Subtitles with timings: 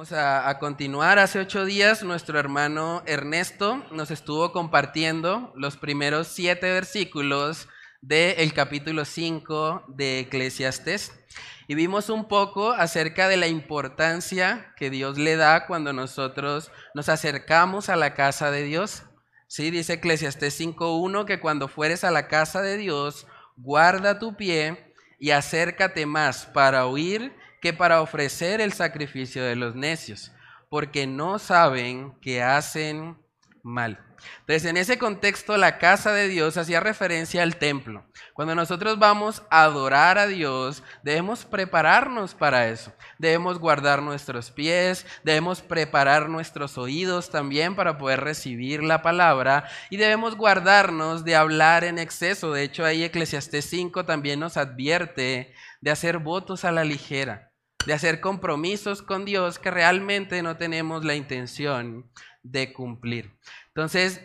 [0.00, 1.18] A, continuar.
[1.18, 7.66] Hace ocho días nuestro hermano Ernesto nos estuvo compartiendo los primeros siete versículos
[8.00, 11.18] del capítulo 5 de Eclesiastes
[11.66, 17.08] y vimos un poco acerca de la importancia que Dios le da cuando nosotros nos
[17.08, 19.02] acercamos a la casa de Dios.
[19.48, 23.26] Sí, dice Eclesiastes 5.1 que cuando fueres a la casa de Dios,
[23.56, 29.74] guarda tu pie y acércate más para oír que para ofrecer el sacrificio de los
[29.74, 30.32] necios,
[30.68, 33.16] porque no saben que hacen
[33.62, 34.04] mal.
[34.40, 38.04] Entonces, en ese contexto, la casa de Dios hacía referencia al templo.
[38.34, 42.92] Cuando nosotros vamos a adorar a Dios, debemos prepararnos para eso.
[43.18, 49.96] Debemos guardar nuestros pies, debemos preparar nuestros oídos también para poder recibir la palabra y
[49.96, 52.52] debemos guardarnos de hablar en exceso.
[52.52, 57.47] De hecho, ahí Eclesiastés 5 también nos advierte de hacer votos a la ligera
[57.86, 62.10] de hacer compromisos con Dios que realmente no tenemos la intención
[62.42, 63.38] de cumplir.
[63.68, 64.20] Entonces,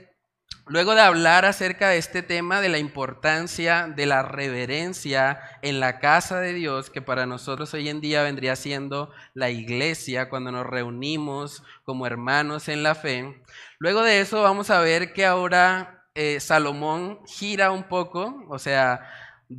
[0.67, 5.99] luego de hablar acerca de este tema, de la importancia de la reverencia en la
[5.99, 10.65] casa de Dios, que para nosotros hoy en día vendría siendo la iglesia, cuando nos
[10.65, 13.43] reunimos como hermanos en la fe,
[13.77, 19.01] luego de eso vamos a ver que ahora eh, Salomón gira un poco, o sea,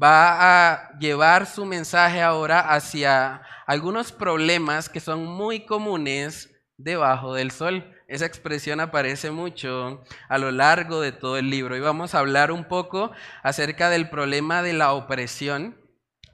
[0.03, 7.51] va a llevar su mensaje ahora hacia algunos problemas que son muy comunes debajo del
[7.51, 7.91] sol.
[8.09, 12.53] Esa expresión aparece mucho a lo largo de todo el libro y vamos a hablar
[12.53, 15.81] un poco acerca del problema de la opresión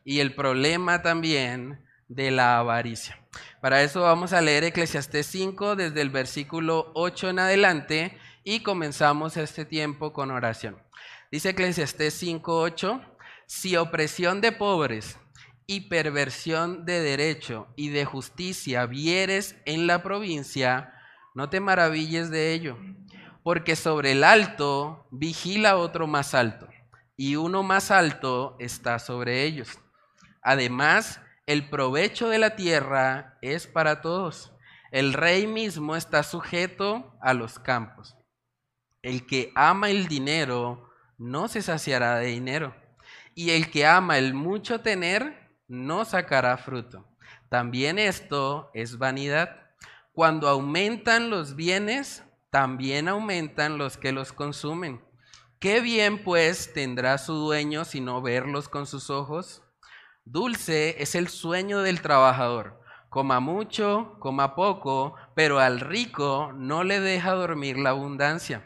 [0.04, 3.18] y el problema también de la avaricia.
[3.60, 9.36] Para eso vamos a leer Eclesiastés 5 desde el versículo 8 en adelante y comenzamos
[9.36, 10.82] este tiempo con oración.
[11.30, 13.09] Dice Eclesiastés 5:8
[13.50, 15.18] si opresión de pobres
[15.66, 20.94] y perversión de derecho y de justicia vieres en la provincia,
[21.34, 22.78] no te maravilles de ello,
[23.42, 26.68] porque sobre el alto vigila otro más alto,
[27.16, 29.80] y uno más alto está sobre ellos.
[30.42, 34.52] Además, el provecho de la tierra es para todos.
[34.92, 38.16] El rey mismo está sujeto a los campos.
[39.02, 42.79] El que ama el dinero no se saciará de dinero
[43.34, 47.06] y el que ama el mucho tener no sacará fruto.
[47.48, 49.56] También esto es vanidad.
[50.12, 55.00] Cuando aumentan los bienes, también aumentan los que los consumen.
[55.58, 59.62] ¿Qué bien pues tendrá su dueño si no verlos con sus ojos?
[60.24, 62.80] Dulce es el sueño del trabajador.
[63.08, 68.64] Coma mucho, coma poco, pero al rico no le deja dormir la abundancia.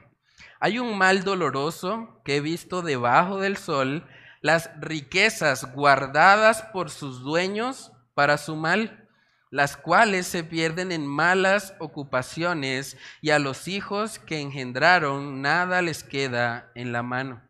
[0.61, 4.07] Hay un mal doloroso que he visto debajo del sol
[4.45, 9.09] las riquezas guardadas por sus dueños para su mal,
[9.49, 16.05] las cuales se pierden en malas ocupaciones y a los hijos que engendraron nada les
[16.05, 17.41] queda en la mano.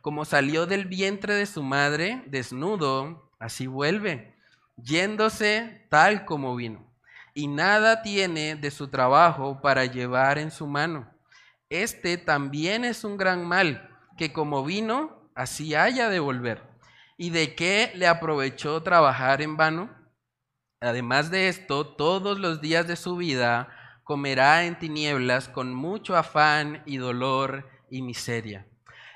[0.00, 4.36] Como salió del vientre de su madre desnudo, así vuelve,
[4.76, 6.88] yéndose tal como vino,
[7.34, 11.10] y nada tiene de su trabajo para llevar en su mano.
[11.68, 16.62] Este también es un gran mal, que como vino, así haya de volver.
[17.16, 19.90] ¿Y de qué le aprovechó trabajar en vano?
[20.80, 23.68] Además de esto, todos los días de su vida
[24.02, 28.66] comerá en tinieblas con mucho afán y dolor y miseria.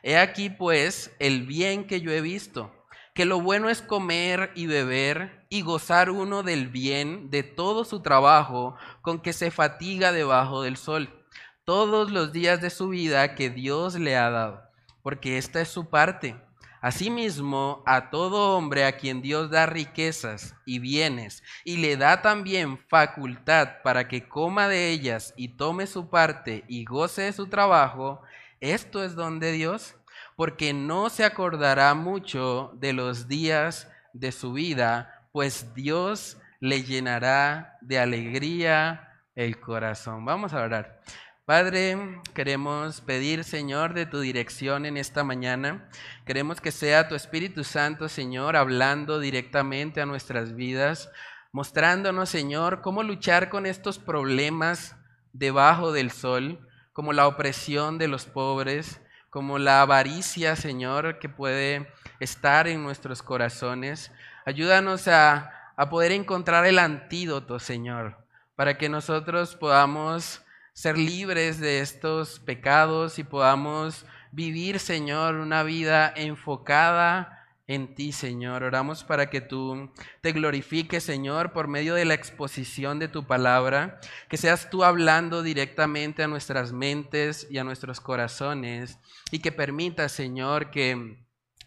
[0.03, 2.73] He aquí pues el bien que yo he visto,
[3.15, 8.01] que lo bueno es comer y beber y gozar uno del bien de todo su
[8.01, 11.27] trabajo con que se fatiga debajo del sol,
[11.65, 14.68] todos los días de su vida que Dios le ha dado
[15.09, 16.37] porque esta es su parte.
[16.83, 22.77] Asimismo, a todo hombre a quien Dios da riquezas y bienes y le da también
[22.77, 28.21] facultad para que coma de ellas y tome su parte y goce de su trabajo,
[28.61, 29.97] esto es don de Dios,
[30.37, 37.79] porque no se acordará mucho de los días de su vida, pues Dios le llenará
[37.81, 40.27] de alegría el corazón.
[40.27, 41.01] Vamos a orar.
[41.49, 45.89] Padre, queremos pedir, Señor, de tu dirección en esta mañana.
[46.27, 51.11] Queremos que sea tu Espíritu Santo, Señor, hablando directamente a nuestras vidas,
[51.51, 54.95] mostrándonos, Señor, cómo luchar con estos problemas
[55.33, 61.91] debajo del sol, como la opresión de los pobres, como la avaricia, Señor, que puede
[62.21, 64.13] estar en nuestros corazones.
[64.45, 68.19] Ayúdanos a, a poder encontrar el antídoto, Señor,
[68.55, 70.43] para que nosotros podamos
[70.79, 78.63] ser libres de estos pecados y podamos vivir, Señor, una vida enfocada en ti, Señor.
[78.63, 79.91] Oramos para que tú
[80.21, 83.99] te glorifiques, Señor, por medio de la exposición de tu palabra,
[84.29, 89.01] que seas tú hablando directamente a nuestras mentes y a nuestros corazones
[89.33, 91.25] y que permita, Señor, que,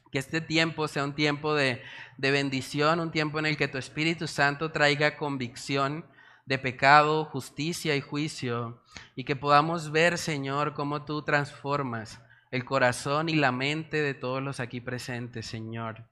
[0.10, 1.82] que este tiempo sea un tiempo de,
[2.18, 6.06] de bendición, un tiempo en el que tu Espíritu Santo traiga convicción
[6.46, 8.82] de pecado, justicia y juicio,
[9.16, 12.22] y que podamos ver, Señor, cómo tú transformas
[12.52, 16.10] el corazón y la mente de todos los aquí presentes, Señor.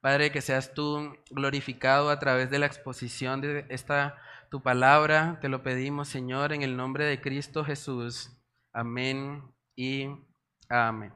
[0.00, 4.18] Padre, que seas tú glorificado a través de la exposición de esta
[4.50, 5.38] tu palabra.
[5.40, 8.30] Te lo pedimos, Señor, en el nombre de Cristo Jesús.
[8.72, 9.42] Amén
[9.76, 10.08] y
[10.68, 11.14] amén.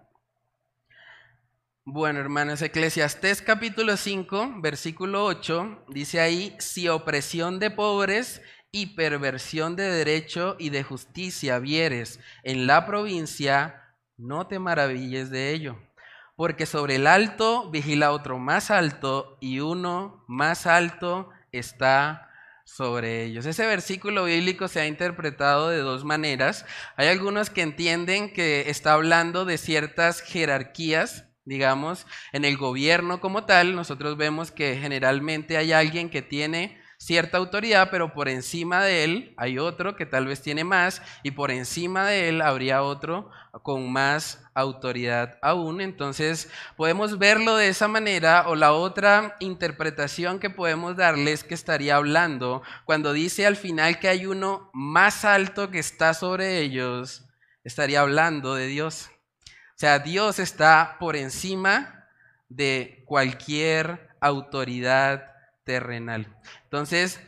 [1.84, 8.40] Bueno, hermanos, Eclesiastés capítulo 5, versículo 8, dice ahí, si opresión de pobres
[8.76, 15.52] y perversión de derecho y de justicia vieres en la provincia, no te maravilles de
[15.52, 15.78] ello,
[16.36, 22.28] porque sobre el alto vigila otro más alto y uno más alto está
[22.66, 23.46] sobre ellos.
[23.46, 26.66] Ese versículo bíblico se ha interpretado de dos maneras.
[26.96, 33.46] Hay algunos que entienden que está hablando de ciertas jerarquías, digamos, en el gobierno como
[33.46, 33.74] tal.
[33.74, 39.34] Nosotros vemos que generalmente hay alguien que tiene cierta autoridad, pero por encima de él
[39.36, 43.30] hay otro que tal vez tiene más y por encima de él habría otro
[43.62, 45.80] con más autoridad aún.
[45.80, 51.54] Entonces podemos verlo de esa manera o la otra interpretación que podemos darle es que
[51.54, 57.26] estaría hablando cuando dice al final que hay uno más alto que está sobre ellos,
[57.64, 59.10] estaría hablando de Dios.
[59.76, 62.08] O sea, Dios está por encima
[62.48, 65.35] de cualquier autoridad
[65.66, 66.34] terrenal.
[66.62, 67.20] Entonces,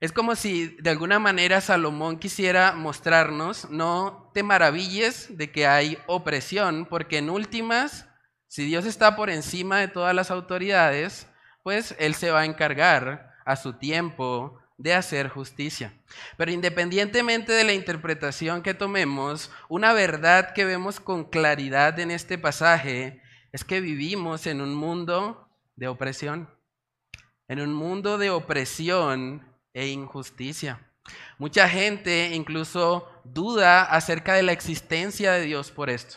[0.00, 5.98] es como si de alguna manera Salomón quisiera mostrarnos, no te maravilles de que hay
[6.06, 8.06] opresión, porque en últimas,
[8.46, 11.26] si Dios está por encima de todas las autoridades,
[11.62, 15.92] pues Él se va a encargar a su tiempo de hacer justicia.
[16.36, 22.38] Pero independientemente de la interpretación que tomemos, una verdad que vemos con claridad en este
[22.38, 23.22] pasaje
[23.52, 26.55] es que vivimos en un mundo de opresión
[27.48, 30.80] en un mundo de opresión e injusticia.
[31.38, 36.16] Mucha gente incluso duda acerca de la existencia de Dios por esto.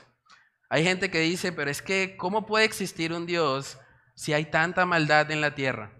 [0.69, 3.77] Hay gente que dice, pero es que, ¿cómo puede existir un Dios
[4.15, 5.93] si hay tanta maldad en la tierra?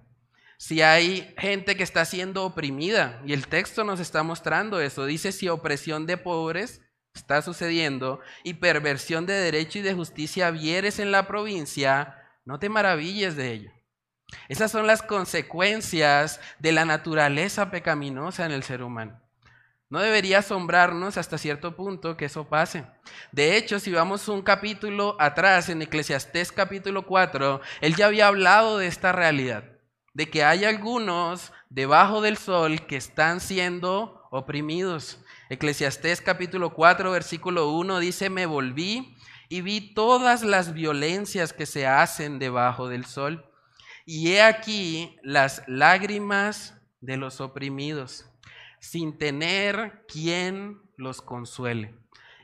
[0.57, 5.31] Si hay gente que está siendo oprimida, y el texto nos está mostrando eso, dice
[5.31, 6.81] si opresión de pobres
[7.15, 12.15] está sucediendo y perversión de derecho y de justicia vieres en la provincia,
[12.45, 13.71] no te maravilles de ello.
[14.47, 19.19] Esas son las consecuencias de la naturaleza pecaminosa en el ser humano.
[19.89, 22.85] No debería asombrarnos hasta cierto punto que eso pase.
[23.31, 28.77] De hecho, si vamos un capítulo atrás, en Eclesiastés capítulo 4, él ya había hablado
[28.77, 29.63] de esta realidad,
[30.13, 35.23] de que hay algunos debajo del sol que están siendo oprimidos.
[35.49, 39.15] Eclesiastés capítulo 4, versículo 1 dice, me volví
[39.49, 43.48] y vi todas las violencias que se hacen debajo del sol
[44.11, 48.25] y he aquí las lágrimas de los oprimidos,
[48.79, 51.93] sin tener quien los consuele.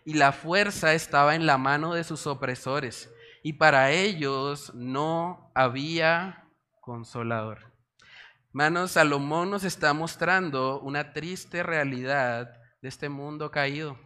[0.05, 6.47] Y la fuerza estaba en la mano de sus opresores, y para ellos no había
[6.81, 7.73] consolador.
[8.49, 13.97] Hermanos, Salomón nos está mostrando una triste realidad de este mundo caído.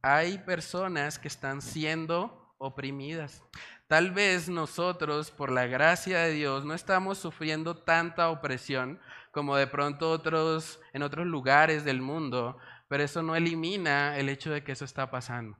[0.00, 3.42] Hay personas que están siendo oprimidas.
[3.86, 8.98] Tal vez nosotros, por la gracia de Dios, no estamos sufriendo tanta opresión
[9.30, 12.56] como de pronto otros en otros lugares del mundo,
[12.88, 15.58] pero eso no elimina el hecho de que eso está pasando.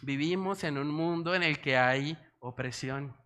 [0.00, 3.16] Vivimos en un mundo en el que hay opresión,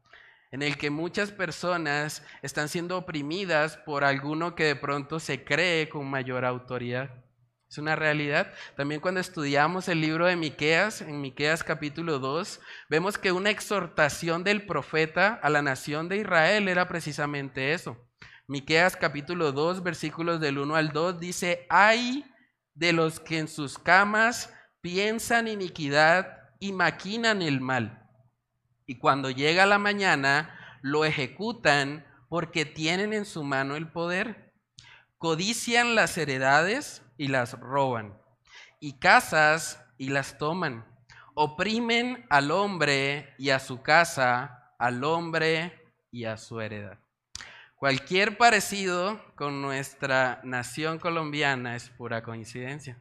[0.50, 5.88] en el que muchas personas están siendo oprimidas por alguno que de pronto se cree
[5.88, 7.25] con mayor autoridad.
[7.68, 8.52] Es una realidad.
[8.76, 14.44] También cuando estudiamos el libro de Miqueas, en Miqueas capítulo 2, vemos que una exhortación
[14.44, 17.96] del profeta a la nación de Israel era precisamente eso.
[18.46, 22.24] Miqueas capítulo 2, versículos del 1 al 2 dice, "Hay
[22.74, 28.08] de los que en sus camas piensan iniquidad y maquinan el mal.
[28.86, 34.52] Y cuando llega la mañana lo ejecutan porque tienen en su mano el poder.
[35.18, 38.16] Codician las heredades y las roban,
[38.80, 40.84] y casas y las toman.
[41.34, 46.98] Oprimen al hombre y a su casa, al hombre y a su heredad.
[47.76, 52.98] Cualquier parecido con nuestra nación colombiana es pura coincidencia.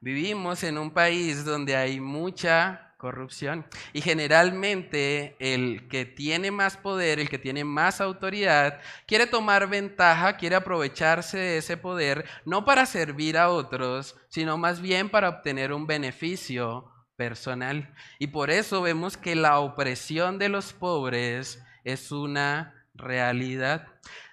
[0.00, 3.64] Vivimos en un país donde hay mucha corrupción.
[3.94, 10.36] Y generalmente el que tiene más poder, el que tiene más autoridad, quiere tomar ventaja,
[10.36, 15.72] quiere aprovecharse de ese poder, no para servir a otros, sino más bien para obtener
[15.72, 17.94] un beneficio personal.
[18.18, 23.86] Y por eso vemos que la opresión de los pobres es una realidad.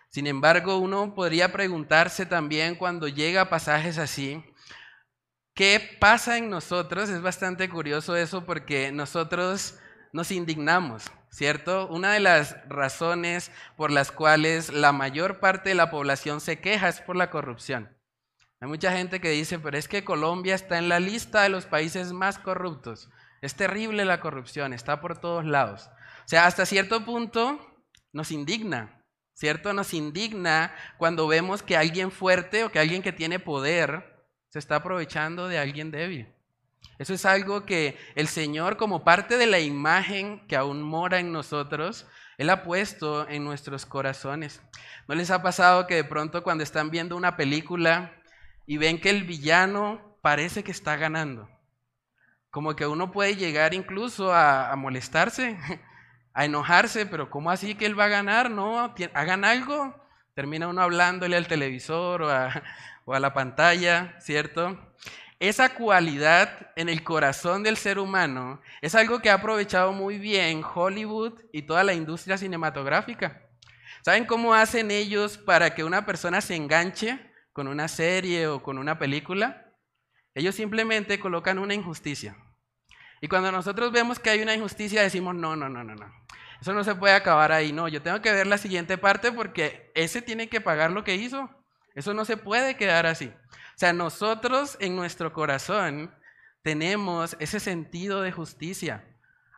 [0.10, 4.43] Sin embargo, uno podría preguntarse también cuando llega a pasajes así,
[5.56, 7.10] ¿Qué pasa en nosotros?
[7.10, 9.80] Es bastante curioso eso porque nosotros
[10.12, 11.88] nos indignamos, ¿cierto?
[11.88, 16.90] Una de las razones por las cuales la mayor parte de la población se queja
[16.90, 17.98] es por la corrupción.
[18.60, 21.66] Hay mucha gente que dice, pero es que Colombia está en la lista de los
[21.66, 23.10] países más corruptos.
[23.42, 25.90] Es terrible la corrupción, está por todos lados.
[26.26, 27.82] O sea, hasta cierto punto
[28.12, 29.72] nos indigna, ¿cierto?
[29.72, 34.14] Nos indigna cuando vemos que alguien fuerte o que alguien que tiene poder
[34.56, 36.30] se está aprovechando de alguien débil.
[36.98, 41.34] Eso es algo que el Señor, como parte de la imagen que aún mora en
[41.34, 42.08] nosotros,
[42.38, 44.62] Él ha puesto en nuestros corazones.
[45.10, 48.14] ¿No les ha pasado que de pronto cuando están viendo una película
[48.66, 51.50] y ven que el villano parece que está ganando?
[52.50, 55.58] Como que uno puede llegar incluso a, molestarse,
[56.34, 58.50] a enojarse, pero ¿cómo así que él va a ganar?
[58.50, 60.02] No, hagan algo.
[60.34, 62.64] Termina uno hablándole al televisor o a,
[63.06, 64.78] o a la pantalla, ¿cierto?
[65.40, 70.64] Esa cualidad en el corazón del ser humano es algo que ha aprovechado muy bien
[70.64, 73.42] Hollywood y toda la industria cinematográfica.
[74.04, 77.20] ¿Saben cómo hacen ellos para que una persona se enganche
[77.54, 79.74] con una serie o con una película?
[80.34, 82.38] Ellos simplemente colocan una injusticia.
[83.22, 86.14] Y cuando nosotros vemos que hay una injusticia decimos, no, no, no, no, no.
[86.62, 87.72] Eso no se puede acabar ahí.
[87.72, 91.16] No, yo tengo que ver la siguiente parte porque ese tiene que pagar lo que
[91.16, 91.50] hizo.
[91.96, 93.28] Eso no se puede quedar así.
[93.28, 96.14] O sea, nosotros en nuestro corazón
[96.62, 99.06] tenemos ese sentido de justicia,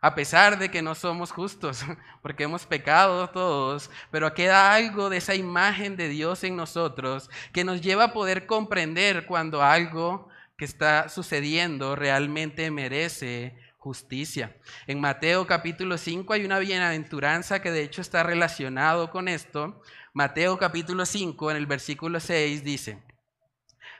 [0.00, 1.84] a pesar de que no somos justos,
[2.22, 7.64] porque hemos pecado todos, pero queda algo de esa imagen de Dios en nosotros que
[7.64, 14.56] nos lleva a poder comprender cuando algo que está sucediendo realmente merece justicia.
[14.86, 19.82] En Mateo capítulo 5 hay una bienaventuranza que de hecho está relacionado con esto,
[20.12, 23.02] Mateo capítulo 5, en el versículo 6 dice,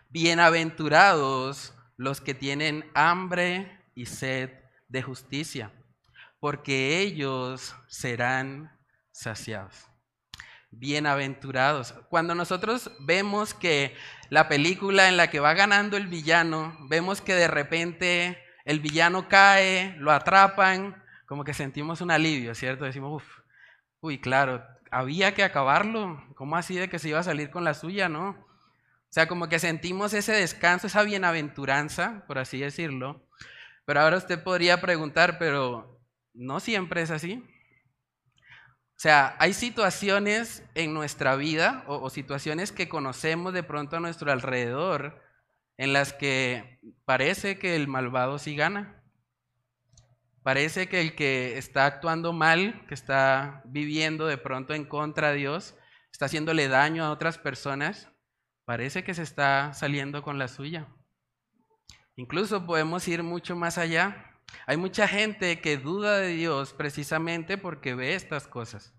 [0.09, 4.51] Bienaventurados los que tienen hambre y sed
[4.89, 5.73] de justicia,
[6.41, 8.77] porque ellos serán
[9.13, 9.87] saciados.
[10.71, 11.95] Bienaventurados.
[12.11, 13.95] Cuando nosotros vemos que
[14.29, 19.29] la película en la que va ganando el villano, vemos que de repente el villano
[19.31, 22.85] cae, lo atrapan, como que sentimos un alivio, ¿cierto?
[22.85, 23.39] Decimos, uff,
[24.01, 26.23] uy, claro, había que acabarlo.
[26.35, 28.29] ¿Cómo así de que se iba a salir con la suya, no?
[28.29, 33.27] O sea, como que sentimos ese descanso, esa bienaventuranza, por así decirlo.
[33.87, 35.99] Pero ahora usted podría preguntar, pero
[36.35, 37.43] no siempre es así.
[38.37, 44.01] O sea, hay situaciones en nuestra vida o, o, situaciones que conocemos de pronto a
[44.01, 45.27] nuestro alrededor
[45.79, 49.03] en las que parece que el malvado sí gana.
[50.43, 55.39] Parece que el que está actuando mal, que está viviendo de pronto en contra de
[55.39, 55.77] Dios,
[56.13, 58.11] está haciéndole daño a otras personas,
[58.65, 60.89] parece que se está saliendo con la suya.
[62.17, 64.41] Incluso podemos ir mucho más allá.
[64.67, 68.95] Hay mucha gente que duda de Dios precisamente porque ve estas cosas.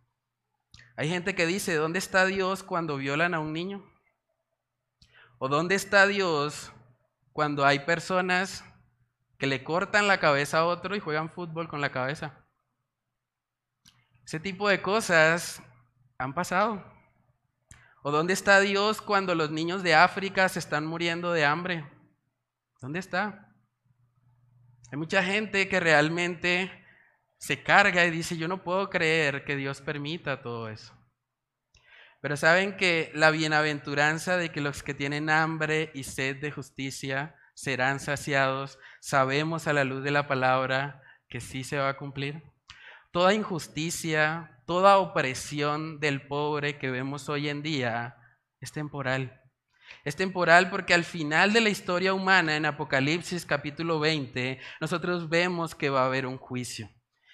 [0.96, 3.89] Hay gente que dice, ¿dónde está Dios cuando violan a un niño?
[5.40, 6.72] ¿O dónde está Dios
[7.34, 8.64] cuando hay personas
[9.40, 12.46] que le cortan la cabeza a otro y juegan fútbol con la cabeza.
[14.26, 15.64] Ese tipo de cosas
[16.18, 16.84] han pasado.
[18.04, 21.90] ¿O dónde está Dios cuando los niños de África se están muriendo de hambre?
[22.82, 23.56] ¿Dónde está?
[24.92, 26.72] Hay mucha gente que realmente
[27.38, 30.94] se carga y dice, yo no puedo creer que Dios permita todo eso.
[32.22, 37.36] Pero saben que la bienaventuranza de que los que tienen hambre y sed de justicia
[37.54, 38.80] serán saciados.
[39.00, 42.44] Sabemos a la luz de la palabra que sí se va a cumplir.
[43.12, 48.18] Toda injusticia, toda opresión del pobre que vemos hoy en día
[48.60, 49.42] es temporal.
[50.04, 55.76] Es temporal porque al final de la historia humana, en Apocalipsis capítulo 20, nosotros vemos
[55.76, 56.90] que va a haber un juicio.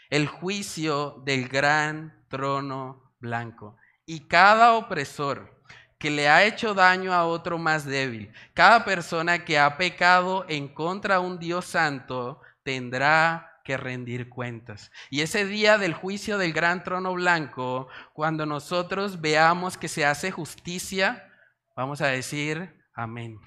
[0.10, 3.78] El juicio del gran trono blanco.
[4.06, 5.56] Y cada opresor,
[5.98, 8.32] que le ha hecho daño a otro más débil.
[8.54, 14.92] Cada persona que ha pecado en contra de un Dios santo tendrá que rendir cuentas.
[15.10, 20.30] Y ese día del juicio del gran trono blanco, cuando nosotros veamos que se hace
[20.30, 21.28] justicia,
[21.76, 23.40] vamos a decir amén.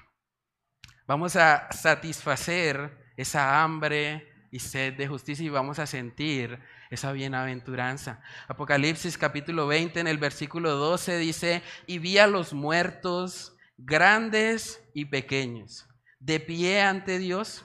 [1.07, 6.59] Vamos a satisfacer esa hambre y sed de justicia y vamos a sentir
[6.91, 8.21] esa bienaventuranza.
[8.49, 15.05] Apocalipsis capítulo 20 en el versículo 12 dice, y vi a los muertos grandes y
[15.05, 15.87] pequeños,
[16.19, 17.65] de pie ante Dios,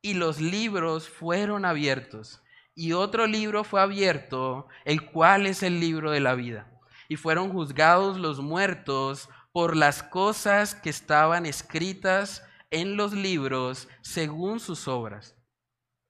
[0.00, 2.42] y los libros fueron abiertos.
[2.74, 6.70] Y otro libro fue abierto, el cual es el libro de la vida.
[7.08, 14.60] Y fueron juzgados los muertos por las cosas que estaban escritas en los libros según
[14.60, 15.34] sus obras.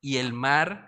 [0.03, 0.88] Y el mar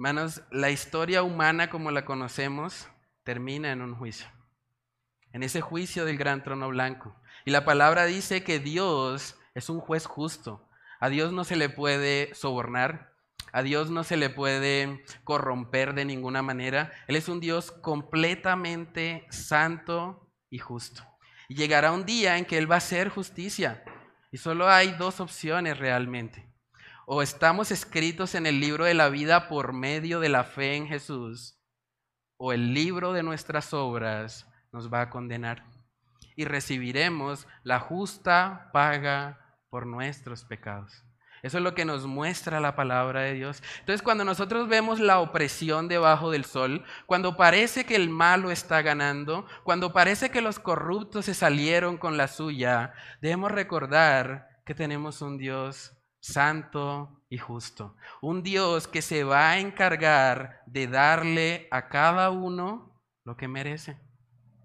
[0.00, 2.88] Hermanos, la historia humana como la conocemos
[3.22, 4.28] termina en un juicio,
[5.34, 7.14] en ese juicio del gran trono blanco.
[7.44, 10.66] Y la palabra dice que Dios es un juez justo.
[11.00, 13.12] A Dios no se le puede sobornar,
[13.52, 16.90] a Dios no se le puede corromper de ninguna manera.
[17.06, 21.02] Él es un Dios completamente santo y justo.
[21.46, 23.84] Y llegará un día en que Él va a hacer justicia.
[24.32, 26.49] Y solo hay dos opciones realmente
[27.12, 30.86] o estamos escritos en el libro de la vida por medio de la fe en
[30.86, 31.58] Jesús,
[32.36, 35.64] o el libro de nuestras obras nos va a condenar
[36.36, 41.02] y recibiremos la justa paga por nuestros pecados.
[41.42, 43.60] Eso es lo que nos muestra la palabra de Dios.
[43.80, 48.82] Entonces, cuando nosotros vemos la opresión debajo del sol, cuando parece que el malo está
[48.82, 55.22] ganando, cuando parece que los corruptos se salieron con la suya, debemos recordar que tenemos
[55.22, 57.96] un Dios santo y justo.
[58.20, 63.98] Un Dios que se va a encargar de darle a cada uno lo que merece.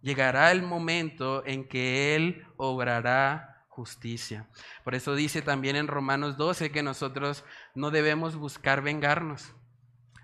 [0.02, 4.48] Llegará el momento en que Él obrará justicia.
[4.84, 9.54] Por eso dice también en Romanos 12 que nosotros no debemos buscar vengarnos.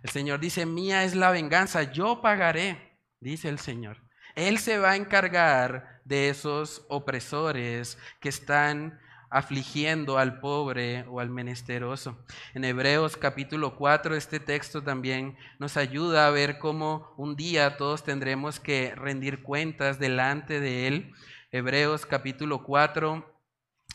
[0.03, 3.97] El Señor dice, mía es la venganza, yo pagaré, dice el Señor.
[4.35, 8.99] Él se va a encargar de esos opresores que están
[9.31, 12.19] afligiendo al pobre o al menesteroso.
[12.53, 18.03] En Hebreos capítulo 4 este texto también nos ayuda a ver cómo un día todos
[18.03, 21.13] tendremos que rendir cuentas delante de Él.
[21.49, 23.25] Hebreos capítulo 4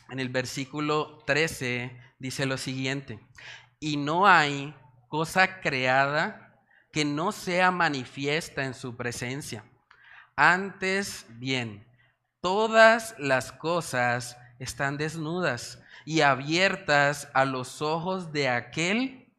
[0.09, 3.19] en el versículo 13 dice lo siguiente,
[3.79, 4.73] y no hay
[5.07, 9.63] cosa creada que no sea manifiesta en su presencia.
[10.35, 11.85] Antes bien,
[12.41, 19.33] todas las cosas están desnudas y abiertas a los ojos de aquel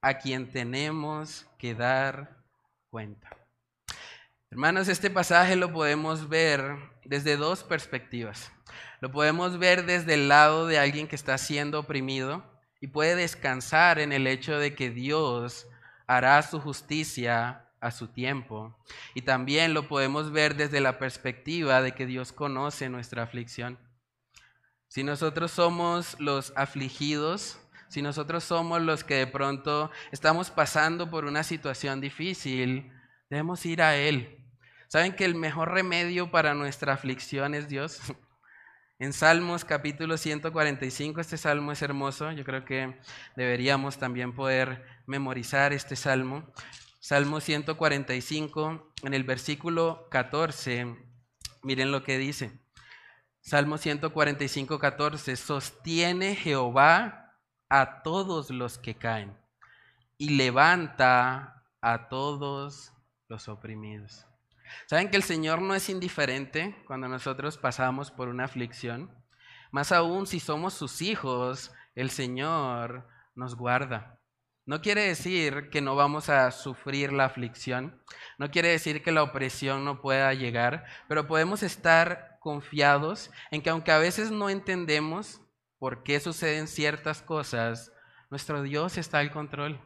[0.00, 2.36] a quien tenemos que dar
[2.90, 3.30] cuenta.
[4.50, 8.52] Hermanos, este pasaje lo podemos ver desde dos perspectivas.
[9.00, 12.44] Lo podemos ver desde el lado de alguien que está siendo oprimido
[12.80, 15.66] y puede descansar en el hecho de que Dios
[16.06, 18.78] hará su justicia a su tiempo.
[19.14, 23.78] Y también lo podemos ver desde la perspectiva de que Dios conoce nuestra aflicción.
[24.94, 31.24] Si nosotros somos los afligidos, si nosotros somos los que de pronto estamos pasando por
[31.24, 32.92] una situación difícil,
[33.28, 34.38] debemos ir a Él.
[34.86, 37.98] ¿Saben que el mejor remedio para nuestra aflicción es Dios?
[39.00, 43.00] En Salmos capítulo 145, este salmo es hermoso, yo creo que
[43.34, 46.52] deberíamos también poder memorizar este salmo.
[47.00, 50.96] Salmo 145, en el versículo 14,
[51.64, 52.63] miren lo que dice.
[53.44, 57.36] Salmo 145, 14, sostiene Jehová
[57.68, 59.36] a todos los que caen
[60.16, 62.94] y levanta a todos
[63.28, 64.26] los oprimidos.
[64.86, 69.14] ¿Saben que el Señor no es indiferente cuando nosotros pasamos por una aflicción?
[69.70, 74.18] Más aún si somos sus hijos, el Señor nos guarda.
[74.66, 78.00] No quiere decir que no vamos a sufrir la aflicción,
[78.38, 83.68] no quiere decir que la opresión no pueda llegar, pero podemos estar confiados en que
[83.68, 85.42] aunque a veces no entendemos
[85.78, 87.92] por qué suceden ciertas cosas,
[88.30, 89.80] nuestro Dios está al control.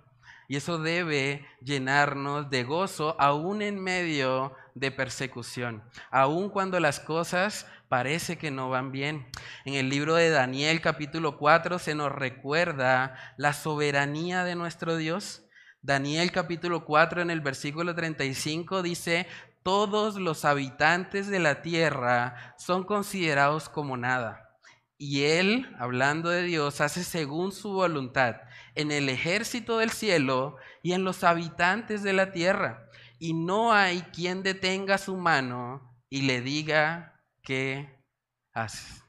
[0.47, 7.67] Y eso debe llenarnos de gozo aún en medio de persecución, aún cuando las cosas
[7.89, 9.27] parece que no van bien.
[9.65, 15.45] En el libro de Daniel capítulo 4 se nos recuerda la soberanía de nuestro Dios.
[15.81, 19.27] Daniel capítulo 4 en el versículo 35 dice,
[19.63, 24.45] todos los habitantes de la tierra son considerados como nada,
[25.01, 28.37] Y Él, hablando de Dios, hace según su voluntad
[28.75, 32.89] en el ejército del cielo y en los habitantes de la tierra.
[33.21, 37.18] Y no hay quien detenga su mano y le diga
[37.49, 37.89] qué
[38.53, 39.03] haces.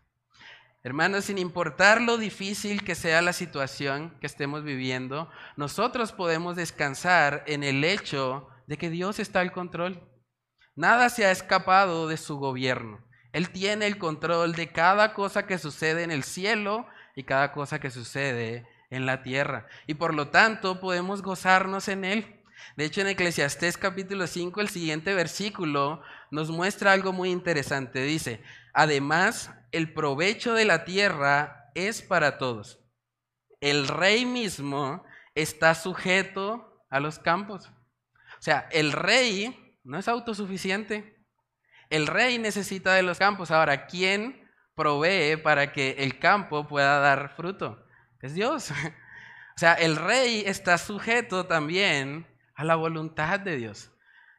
[0.81, 7.43] Hermanos, sin importar lo difícil que sea la situación que estemos viviendo, nosotros podemos descansar
[7.47, 10.09] en el hecho de que Dios está al control.
[10.73, 13.05] Nada se ha escapado de su gobierno.
[13.33, 17.81] Él tiene el control de cada cosa que sucede en el cielo y cada cosa
[17.81, 19.67] que sucede en la tierra.
[19.85, 22.38] Y por lo tanto podemos gozarnos en Él.
[22.75, 28.01] De hecho, en Eclesiastés capítulo 5, el siguiente versículo nos muestra algo muy interesante.
[28.03, 28.41] Dice,
[28.73, 32.79] además, el provecho de la tierra es para todos.
[33.61, 35.03] El rey mismo
[35.35, 37.67] está sujeto a los campos.
[37.67, 41.25] O sea, el rey no es autosuficiente.
[41.89, 43.51] El rey necesita de los campos.
[43.51, 47.85] Ahora, ¿quién provee para que el campo pueda dar fruto?
[48.21, 48.71] Es Dios.
[49.49, 52.25] O sea, el rey está sujeto también
[52.59, 53.89] a la voluntad de Dios.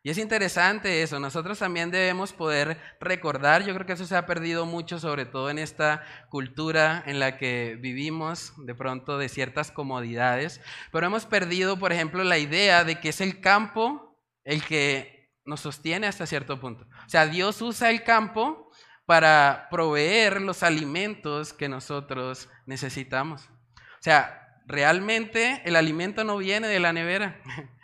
[0.03, 4.27] Y es interesante eso, nosotros también debemos poder recordar, yo creo que eso se ha
[4.27, 9.71] perdido mucho, sobre todo en esta cultura en la que vivimos de pronto de ciertas
[9.71, 10.61] comodidades,
[10.93, 15.61] pero hemos perdido, por ejemplo, la idea de que es el campo el que nos
[15.61, 16.85] sostiene hasta cierto punto.
[17.07, 18.71] O sea, Dios usa el campo
[19.07, 23.49] para proveer los alimentos que nosotros necesitamos.
[23.79, 27.41] O sea, realmente el alimento no viene de la nevera.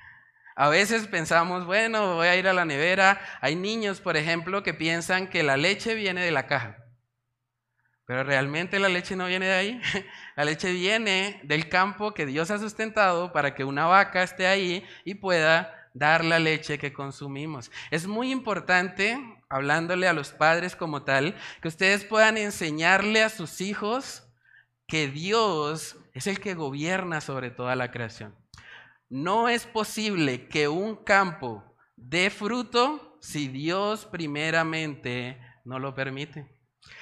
[0.56, 3.20] A veces pensamos, bueno, voy a ir a la nevera.
[3.42, 6.78] Hay niños, por ejemplo, que piensan que la leche viene de la caja.
[8.06, 9.82] Pero realmente la leche no viene de ahí.
[10.36, 14.86] La leche viene del campo que Dios ha sustentado para que una vaca esté ahí
[15.04, 17.70] y pueda dar la leche que consumimos.
[17.90, 23.62] Es muy importante, hablándole a los padres como tal, que ustedes puedan enseñarle a sus
[23.62, 24.28] hijos
[24.86, 28.36] que Dios es el que gobierna sobre toda la creación.
[29.08, 31.64] No es posible que un campo
[31.96, 36.56] dé fruto si Dios primeramente no lo permite.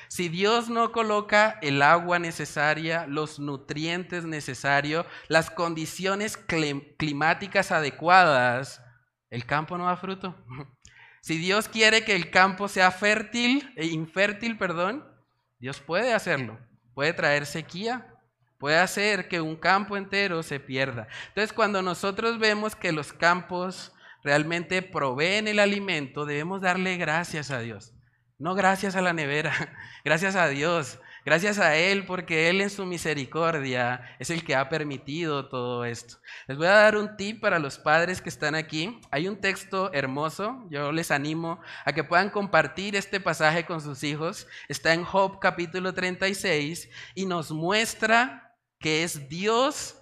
[0.08, 8.82] Si Dios no coloca el agua necesaria, los nutrientes necesarios, las condiciones climáticas adecuadas,
[9.30, 10.34] el campo no da fruto.
[11.20, 15.10] Si Dios quiere que el campo sea fértil e infértil, perdón,
[15.58, 16.58] Dios puede hacerlo.
[16.92, 18.13] Puede traer sequía,
[18.58, 21.08] puede hacer que un campo entero se pierda.
[21.28, 27.60] Entonces, cuando nosotros vemos que los campos realmente proveen el alimento, debemos darle gracias a
[27.60, 27.92] Dios.
[28.38, 29.52] No gracias a la nevera,
[30.04, 34.68] gracias a Dios, gracias a Él, porque Él en su misericordia es el que ha
[34.68, 36.16] permitido todo esto.
[36.48, 39.00] Les voy a dar un tip para los padres que están aquí.
[39.12, 44.02] Hay un texto hermoso, yo les animo a que puedan compartir este pasaje con sus
[44.02, 44.48] hijos.
[44.68, 48.43] Está en Job capítulo 36 y nos muestra
[48.84, 49.96] que es Dios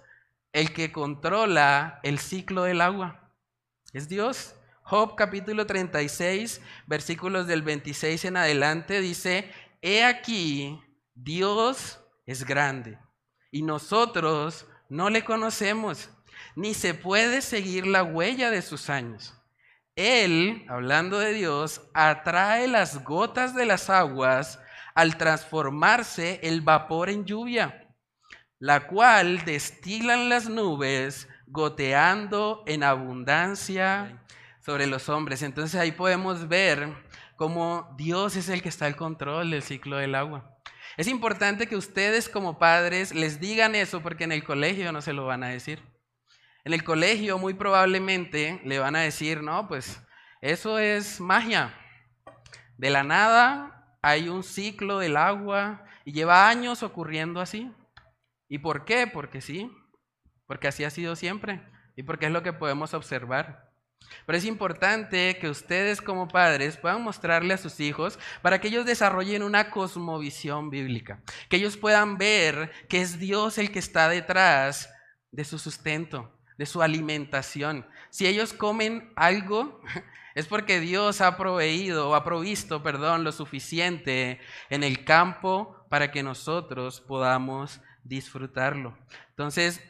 [0.51, 3.31] el que controla el ciclo del agua.
[3.93, 4.55] Es Dios.
[4.81, 9.49] Job capítulo 36, versículos del 26 en adelante dice,
[9.81, 12.99] He aquí, Dios es grande
[13.51, 16.09] y nosotros no le conocemos,
[16.57, 19.33] ni se puede seguir la huella de sus años.
[19.95, 24.59] Él, hablando de Dios, atrae las gotas de las aguas
[24.93, 27.79] al transformarse el vapor en lluvia
[28.63, 34.23] la cual destilan las nubes goteando en abundancia
[34.61, 35.41] sobre los hombres.
[35.41, 36.87] Entonces ahí podemos ver
[37.35, 40.57] cómo Dios es el que está al control del ciclo del agua.
[40.95, 45.11] Es importante que ustedes como padres les digan eso porque en el colegio no se
[45.11, 45.83] lo van a decir.
[46.63, 50.01] En el colegio muy probablemente le van a decir, no, pues
[50.39, 51.73] eso es magia.
[52.77, 57.69] De la nada hay un ciclo del agua y lleva años ocurriendo así.
[58.53, 59.07] ¿Y por qué?
[59.07, 59.75] Porque sí,
[60.45, 61.63] porque así ha sido siempre
[61.95, 63.71] y porque es lo que podemos observar.
[64.27, 68.85] Pero es importante que ustedes como padres puedan mostrarle a sus hijos para que ellos
[68.85, 74.87] desarrollen una cosmovisión bíblica, que ellos puedan ver que es Dios el que está detrás
[75.31, 77.87] de su sustento, de su alimentación.
[78.11, 79.81] Si ellos comen algo,
[80.35, 84.39] es porque Dios ha proveído o ha provisto, perdón, lo suficiente
[84.69, 88.97] en el campo para que nosotros podamos disfrutarlo.
[89.29, 89.81] Entonces,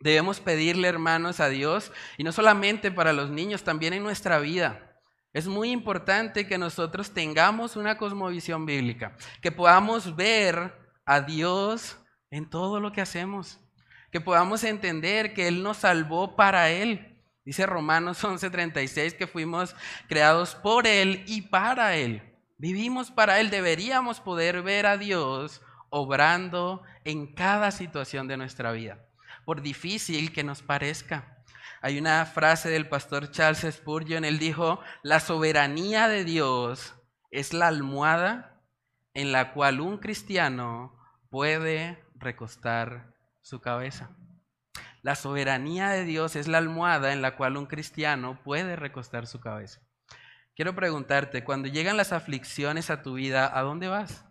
[0.00, 4.92] debemos pedirle, hermanos, a Dios, y no solamente para los niños, también en nuestra vida.
[5.32, 10.74] Es muy importante que nosotros tengamos una cosmovisión bíblica, que podamos ver
[11.06, 11.96] a Dios
[12.30, 13.58] en todo lo que hacemos,
[14.10, 17.18] que podamos entender que Él nos salvó para Él.
[17.44, 19.74] Dice Romanos 11:36 que fuimos
[20.06, 22.22] creados por Él y para Él.
[22.58, 25.62] Vivimos para Él, deberíamos poder ver a Dios
[25.92, 28.98] obrando en cada situación de nuestra vida,
[29.44, 31.44] por difícil que nos parezca.
[31.82, 36.94] Hay una frase del pastor Charles Spurgeon, él dijo, la soberanía de Dios
[37.30, 38.62] es la almohada
[39.12, 44.16] en la cual un cristiano puede recostar su cabeza.
[45.02, 49.40] La soberanía de Dios es la almohada en la cual un cristiano puede recostar su
[49.40, 49.82] cabeza.
[50.56, 54.24] Quiero preguntarte, cuando llegan las aflicciones a tu vida, ¿a dónde vas?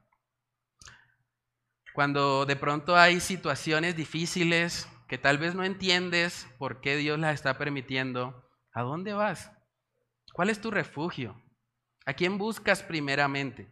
[1.93, 7.35] Cuando de pronto hay situaciones difíciles que tal vez no entiendes por qué Dios las
[7.35, 9.51] está permitiendo, ¿a dónde vas?
[10.31, 11.35] ¿Cuál es tu refugio?
[12.05, 13.69] ¿A quién buscas primeramente?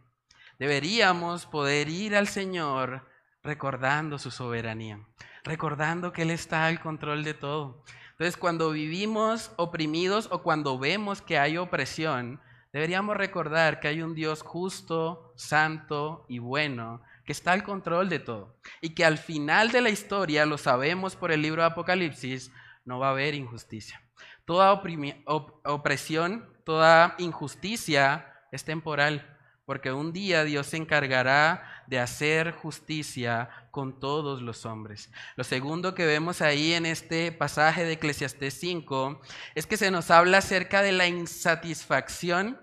[0.58, 3.08] Deberíamos poder ir al Señor
[3.42, 5.00] recordando su soberanía,
[5.42, 7.82] recordando que Él está al control de todo.
[8.10, 12.38] Entonces, cuando vivimos oprimidos o cuando vemos que hay opresión,
[12.74, 18.18] deberíamos recordar que hay un Dios justo, santo y bueno que está al control de
[18.18, 18.56] todo.
[18.80, 22.52] Y que al final de la historia, lo sabemos por el libro de Apocalipsis,
[22.84, 24.02] no va a haber injusticia.
[24.44, 33.48] Toda opresión, toda injusticia es temporal, porque un día Dios se encargará de hacer justicia
[33.70, 35.12] con todos los hombres.
[35.36, 39.20] Lo segundo que vemos ahí en este pasaje de Eclesiastés 5
[39.54, 42.60] es que se nos habla acerca de la insatisfacción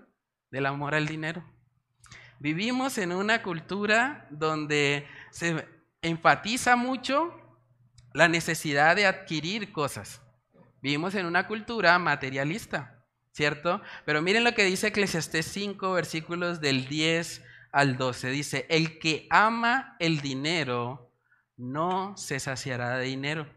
[0.50, 1.42] del amor al dinero.
[2.40, 5.66] Vivimos en una cultura donde se
[6.02, 7.34] enfatiza mucho
[8.12, 10.20] la necesidad de adquirir cosas.
[10.80, 13.82] Vivimos en una cultura materialista, ¿cierto?
[14.04, 18.30] Pero miren lo que dice Eclesiastés 5, versículos del 10 al 12.
[18.30, 21.12] Dice, el que ama el dinero
[21.56, 23.52] no se saciará de dinero.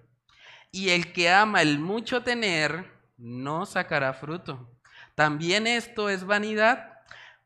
[0.72, 4.72] Y el que ama el mucho tener no sacará fruto.
[5.14, 6.91] También esto es vanidad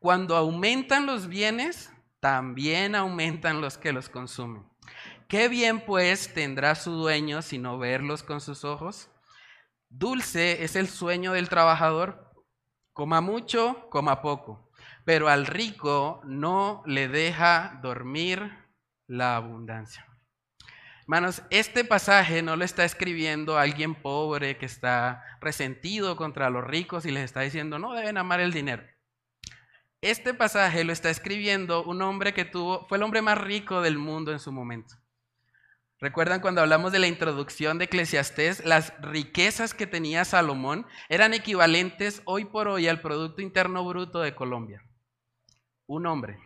[0.06, 4.64] cuando aumentan los bienes, también aumentan los que los consumen.
[5.26, 9.10] ¿Qué bien pues tendrá su dueño si no verlos con sus ojos?
[9.88, 12.32] Dulce es el sueño del trabajador,
[12.92, 14.70] coma mucho, coma poco,
[15.04, 18.52] pero al rico no le deja dormir
[19.08, 20.06] la abundancia.
[21.00, 27.06] Hermanos, este pasaje no lo está escribiendo alguien pobre que está resentido contra los ricos
[27.06, 28.84] y les está diciendo, no deben amar el dinero.
[30.02, 33.98] Este pasaje lo está escribiendo un hombre que tuvo, fue el hombre más rico del
[33.98, 34.94] mundo en su momento.
[35.98, 38.66] ¿Recuerdan cuando hablamos de la introducción de Eclesiastés?
[38.66, 44.34] Las riquezas que tenía Salomón eran equivalentes hoy por hoy al Producto Interno Bruto de
[44.34, 44.82] Colombia.
[45.86, 46.38] Un hombre.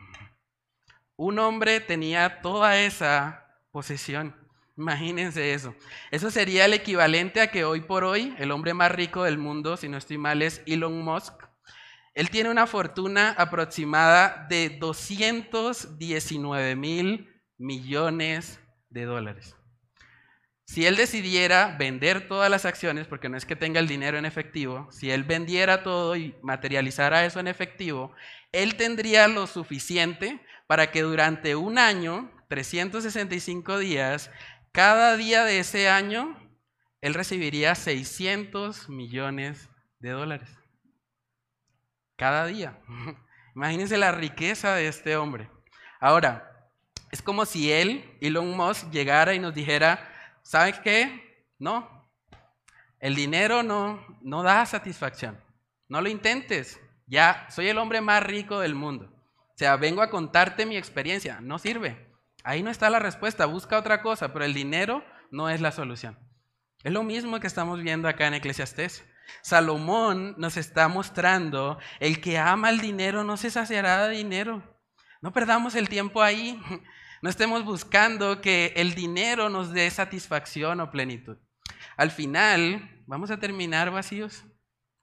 [1.16, 4.36] Un hombre tenía toda esa posesión.
[4.76, 5.74] Imagínense eso.
[6.12, 9.76] Eso sería el equivalente a que hoy por hoy el hombre más rico del mundo,
[9.76, 11.49] si no estoy mal, es Elon Musk.
[12.20, 19.56] Él tiene una fortuna aproximada de 219 mil millones de dólares.
[20.66, 24.26] Si él decidiera vender todas las acciones, porque no es que tenga el dinero en
[24.26, 28.12] efectivo, si él vendiera todo y materializara eso en efectivo,
[28.52, 34.30] él tendría lo suficiente para que durante un año, 365 días,
[34.72, 36.36] cada día de ese año,
[37.00, 40.59] él recibiría 600 millones de dólares
[42.20, 42.78] cada día.
[43.56, 45.48] Imagínense la riqueza de este hombre.
[46.00, 46.70] Ahora,
[47.10, 50.06] es como si él, Elon Musk, llegara y nos dijera,
[50.42, 51.46] ¿sabes qué?
[51.58, 52.06] No,
[52.98, 55.42] el dinero no, no da satisfacción.
[55.88, 56.78] No lo intentes.
[57.06, 59.10] Ya soy el hombre más rico del mundo.
[59.36, 61.40] O sea, vengo a contarte mi experiencia.
[61.40, 62.06] No sirve.
[62.44, 63.46] Ahí no está la respuesta.
[63.46, 66.18] Busca otra cosa, pero el dinero no es la solución.
[66.84, 69.04] Es lo mismo que estamos viendo acá en Eclesiastés.
[69.42, 74.62] Salomón nos está mostrando, el que ama el dinero no se saciará de dinero.
[75.22, 76.60] No perdamos el tiempo ahí.
[77.22, 81.36] No estemos buscando que el dinero nos dé satisfacción o plenitud.
[81.98, 84.44] Al final vamos a terminar vacíos.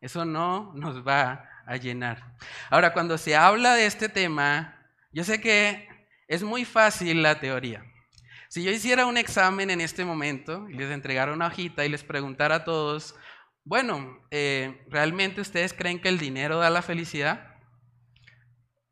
[0.02, 2.36] Eso no nos va a llenar.
[2.72, 5.88] Ahora, cuando se habla de este tema, yo sé que
[6.28, 7.84] es muy fácil la teoría.
[8.50, 12.04] Si yo hiciera un examen en este momento y les entregara una hojita y les
[12.04, 13.16] preguntara a todos,
[13.68, 17.54] bueno, eh, ¿realmente ustedes creen que el dinero da la felicidad?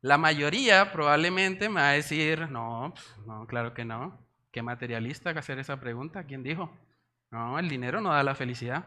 [0.02, 4.22] La mayoría probablemente me va a decir, no, pues, no, claro que no.
[4.52, 6.24] Qué materialista que hacer esa pregunta.
[6.24, 6.70] ¿Quién dijo?
[7.30, 8.84] No, el dinero no da la felicidad.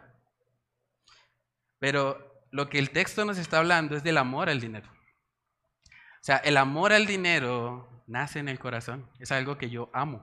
[1.80, 4.88] Pero lo que el texto nos está hablando es del amor al dinero.
[4.92, 9.10] O sea, el amor al dinero nace en el corazón.
[9.18, 10.18] Es algo que yo amo.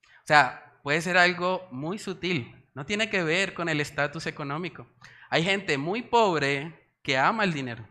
[0.00, 4.86] O sea, puede ser algo muy sutil, no tiene que ver con el estatus económico.
[5.30, 7.88] Hay gente muy pobre que ama el dinero,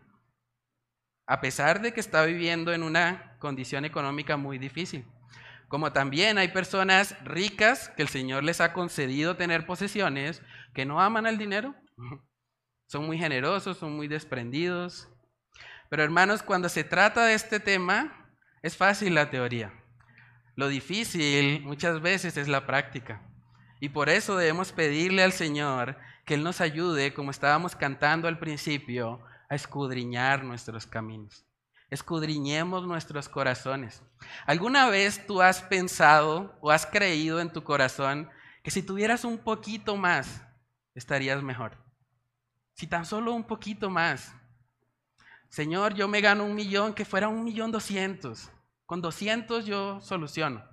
[1.26, 5.04] a pesar de que está viviendo en una condición económica muy difícil.
[5.68, 10.42] Como también hay personas ricas que el Señor les ha concedido tener posesiones
[10.74, 11.74] que no aman al dinero.
[12.86, 15.08] Son muy generosos, son muy desprendidos.
[15.88, 19.72] Pero hermanos, cuando se trata de este tema, es fácil la teoría.
[20.56, 23.31] Lo difícil muchas veces es la práctica.
[23.82, 28.38] Y por eso debemos pedirle al Señor que Él nos ayude, como estábamos cantando al
[28.38, 31.44] principio, a escudriñar nuestros caminos.
[31.90, 34.00] Escudriñemos nuestros corazones.
[34.46, 38.30] ¿Alguna vez tú has pensado o has creído en tu corazón
[38.62, 40.46] que si tuvieras un poquito más,
[40.94, 41.76] estarías mejor?
[42.74, 44.32] Si tan solo un poquito más.
[45.48, 48.48] Señor, yo me gano un millón, que fuera un millón doscientos.
[48.86, 50.71] Con doscientos yo soluciono.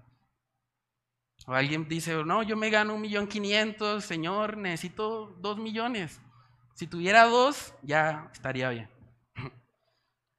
[1.50, 6.22] O alguien dice, no, yo me gano un millón quinientos, Señor, necesito dos millones.
[6.76, 8.90] Si tuviera dos, ya estaría bien.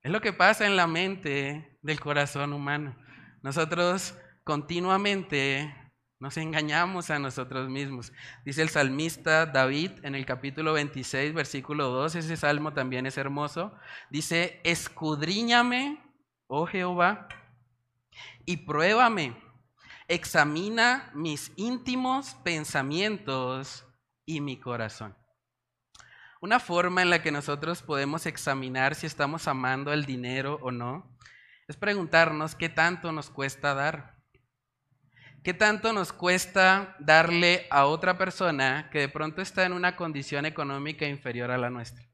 [0.04, 2.96] Es lo que pasa en la mente del corazón humano.
[3.42, 5.74] Nosotros continuamente
[6.20, 8.12] nos engañamos a nosotros mismos.
[8.44, 13.74] Dice el salmista David en el capítulo 26, versículo 2, ese salmo también es hermoso.
[14.10, 16.00] Dice, escudriñame,
[16.46, 17.26] oh Jehová,
[18.46, 19.49] y pruébame,
[20.10, 23.86] examina mis íntimos pensamientos
[24.26, 25.16] y mi corazón.
[26.40, 31.16] Una forma en la que nosotros podemos examinar si estamos amando el dinero o no
[31.68, 34.16] es preguntarnos qué tanto nos cuesta dar.
[35.44, 40.44] ¿Qué tanto nos cuesta darle a otra persona que de pronto está en una condición
[40.44, 42.04] económica inferior a la nuestra?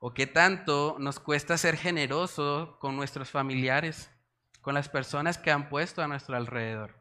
[0.00, 4.09] ¿O qué tanto nos cuesta ser generoso con nuestros familiares,
[4.60, 7.00] con las personas que han puesto a nuestro alrededor?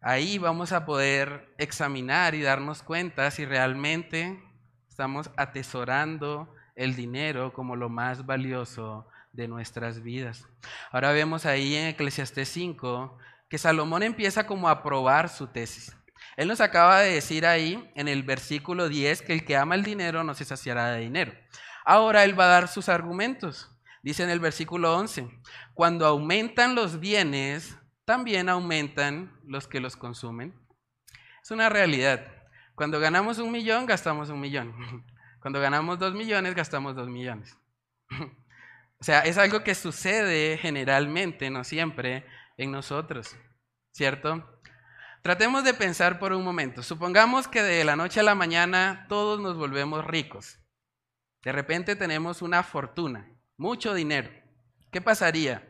[0.00, 4.42] Ahí vamos a poder examinar y darnos cuenta si realmente
[4.88, 10.46] estamos atesorando el dinero como lo más valioso de nuestras vidas.
[10.90, 15.94] Ahora vemos ahí en Eclesiastés 5 que Salomón empieza como a probar su tesis.
[16.36, 19.84] Él nos acaba de decir ahí en el versículo 10 que el que ama el
[19.84, 21.32] dinero no se saciará de dinero.
[21.84, 23.69] Ahora él va a dar sus argumentos.
[24.02, 25.28] Dice en el versículo 11,
[25.74, 30.54] cuando aumentan los bienes, también aumentan los que los consumen.
[31.42, 32.26] Es una realidad.
[32.74, 34.74] Cuando ganamos un millón, gastamos un millón.
[35.40, 37.56] Cuando ganamos dos millones, gastamos dos millones.
[39.00, 42.26] O sea, es algo que sucede generalmente, no siempre,
[42.58, 43.34] en nosotros,
[43.92, 44.60] ¿cierto?
[45.22, 46.82] Tratemos de pensar por un momento.
[46.82, 50.58] Supongamos que de la noche a la mañana todos nos volvemos ricos.
[51.42, 53.26] De repente tenemos una fortuna,
[53.60, 54.30] mucho dinero.
[54.90, 55.62] ¿Qué pasaría?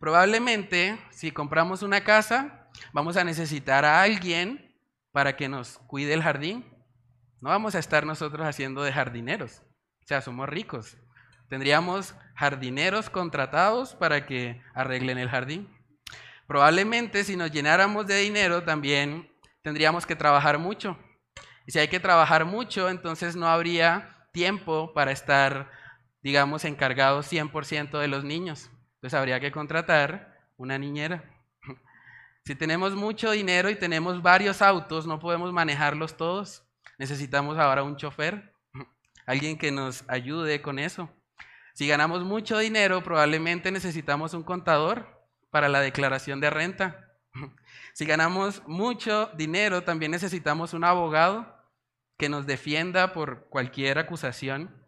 [0.00, 4.74] Probablemente, si compramos una casa, vamos a necesitar a alguien
[5.12, 6.66] para que nos cuide el jardín.
[7.40, 9.62] No vamos a estar nosotros haciendo de jardineros.
[10.02, 10.96] O sea, somos ricos.
[11.48, 15.68] Tendríamos jardineros contratados para que arreglen el jardín.
[16.48, 19.30] Probablemente si nos llenáramos de dinero también
[19.62, 20.98] tendríamos que trabajar mucho.
[21.68, 25.70] Y si hay que trabajar mucho, entonces no habría tiempo para estar,
[26.22, 28.70] digamos, encargados 100% de los niños.
[28.94, 31.24] Entonces habría que contratar una niñera.
[32.44, 36.64] Si tenemos mucho dinero y tenemos varios autos, no podemos manejarlos todos.
[36.98, 38.52] Necesitamos ahora un chofer,
[39.26, 41.08] alguien que nos ayude con eso.
[41.74, 47.08] Si ganamos mucho dinero, probablemente necesitamos un contador para la declaración de renta.
[47.94, 51.62] Si ganamos mucho dinero, también necesitamos un abogado
[52.16, 54.81] que nos defienda por cualquier acusación.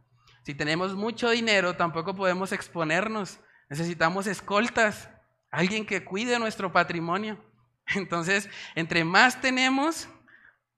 [0.44, 3.40] Si tenemos mucho dinero, tampoco podemos exponernos.
[3.70, 5.08] Necesitamos escoltas
[5.50, 7.42] alguien que cuide nuestro patrimonio.
[7.94, 10.08] Entonces, entre más tenemos,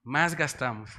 [0.05, 0.90] más gastamos.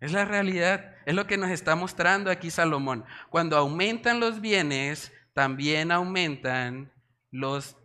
[0.00, 3.04] Es la realidad, es lo que nos está mostrando aquí Salomón.
[3.30, 6.92] Cuando aumentan los bienes, también aumentan
[7.30, 7.76] los,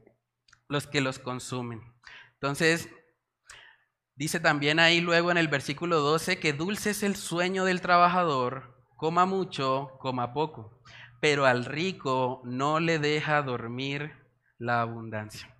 [0.67, 1.81] los que los consumen.
[2.33, 2.89] Entonces,
[4.15, 8.80] dice también ahí luego en el versículo 12 que dulce es el sueño del trabajador,
[9.01, 10.79] coma mucho, coma poco,
[11.19, 14.11] pero al rico no le deja dormir
[14.59, 15.51] la abundancia.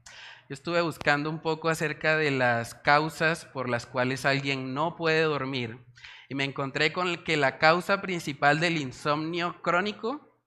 [0.48, 5.24] Yo estuve buscando un poco acerca de las causas por las cuales alguien no puede
[5.24, 5.84] dormir
[6.30, 10.40] y me encontré con que la causa principal del insomnio crónico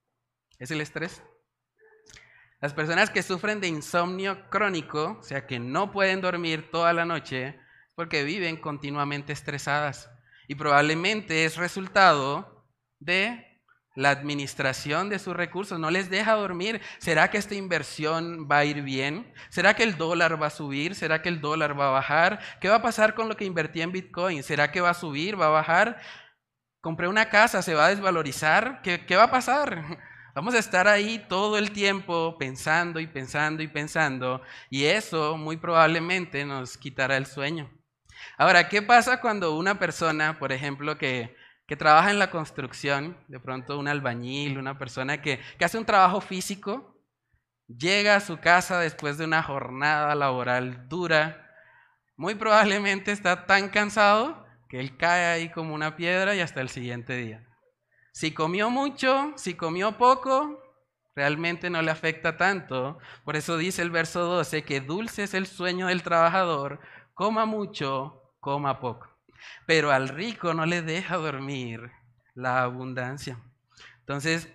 [0.60, 1.20] es el estrés.
[2.60, 7.04] Las personas que sufren de insomnio crónico, o sea, que no pueden dormir toda la
[7.04, 7.58] noche,
[7.96, 10.08] porque viven continuamente estresadas.
[10.46, 12.53] Y probablemente es resultado
[13.04, 13.54] de
[13.94, 16.80] la administración de sus recursos, no les deja dormir.
[16.98, 19.32] ¿Será que esta inversión va a ir bien?
[19.50, 20.94] ¿Será que el dólar va a subir?
[20.94, 22.40] ¿Será que el dólar va a bajar?
[22.60, 24.42] ¿Qué va a pasar con lo que invertí en Bitcoin?
[24.42, 25.40] ¿Será que va a subir?
[25.40, 26.00] ¿Va a bajar?
[26.80, 28.82] Compré una casa, ¿se va a desvalorizar?
[28.82, 29.84] ¿Qué, qué va a pasar?
[30.34, 35.56] Vamos a estar ahí todo el tiempo pensando y pensando y pensando y eso muy
[35.56, 37.70] probablemente nos quitará el sueño.
[38.36, 41.36] Ahora, ¿qué pasa cuando una persona, por ejemplo, que,
[41.66, 46.20] que trabaja en la construcción, de pronto un albañil, una persona que, hace un trabajo
[46.20, 46.98] físico,
[47.66, 51.40] llega a su casa después de una jornada laboral dura,
[52.16, 56.68] muy probablemente está tan cansado que él cae ahí como una piedra y hasta el
[56.68, 57.46] siguiente día.
[58.12, 60.60] Si comió mucho, si comió poco,
[61.16, 62.98] realmente no le afecta tanto.
[63.24, 66.80] Por eso dice el verso 12 que dulce es el sueño del trabajador,
[67.14, 69.13] coma mucho, coma poco.
[69.66, 71.90] Pero al rico no le deja dormir
[72.34, 73.38] la abundancia.
[74.00, 74.48] Entonces,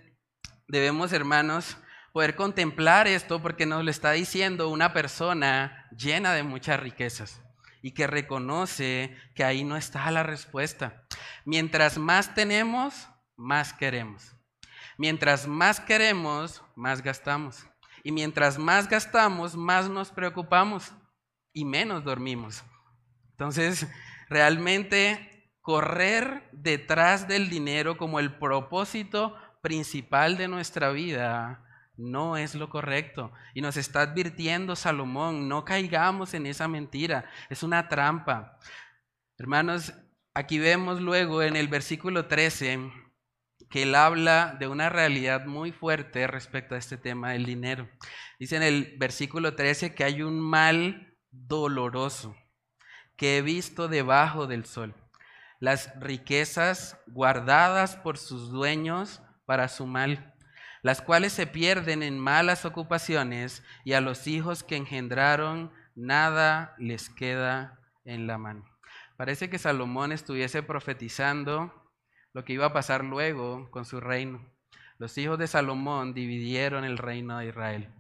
[0.68, 1.78] debemos, hermanos,
[2.14, 7.42] poder contemplar esto porque nos lo está diciendo una persona llena de muchas riquezas
[7.82, 11.04] y que reconoce que ahí no está la respuesta.
[11.46, 14.36] Mientras más tenemos, más queremos.
[14.98, 17.66] Mientras más queremos, más gastamos.
[18.04, 20.94] Y mientras más gastamos, más nos preocupamos
[21.54, 22.64] y menos dormimos.
[23.32, 23.88] Entonces,
[24.30, 31.66] realmente correr detrás del dinero como el propósito principal de nuestra vida
[31.98, 33.32] no es lo correcto.
[33.54, 38.58] Y nos está advirtiendo Salomón, no caigamos en esa mentira, es una trampa.
[39.38, 39.94] Hermanos,
[40.34, 42.92] aquí vemos luego en el versículo 13
[43.70, 47.88] que él habla de una realidad muy fuerte respecto a este tema del dinero.
[48.40, 52.36] Dice en el versículo 13 que hay un mal doloroso
[53.20, 54.96] que he visto debajo del sol.
[55.60, 60.34] Las riquezas guardadas por sus dueños para su mal,
[60.84, 67.10] las cuales se pierden en malas ocupaciones y a los hijos que engendraron nada les
[67.10, 68.64] queda en la mano.
[69.18, 71.74] Parece que Salomón estuviese profetizando
[72.32, 74.50] lo que iba a pasar luego con su reino.
[74.98, 77.94] Los hijos de Salomón dividieron el reino de Israel.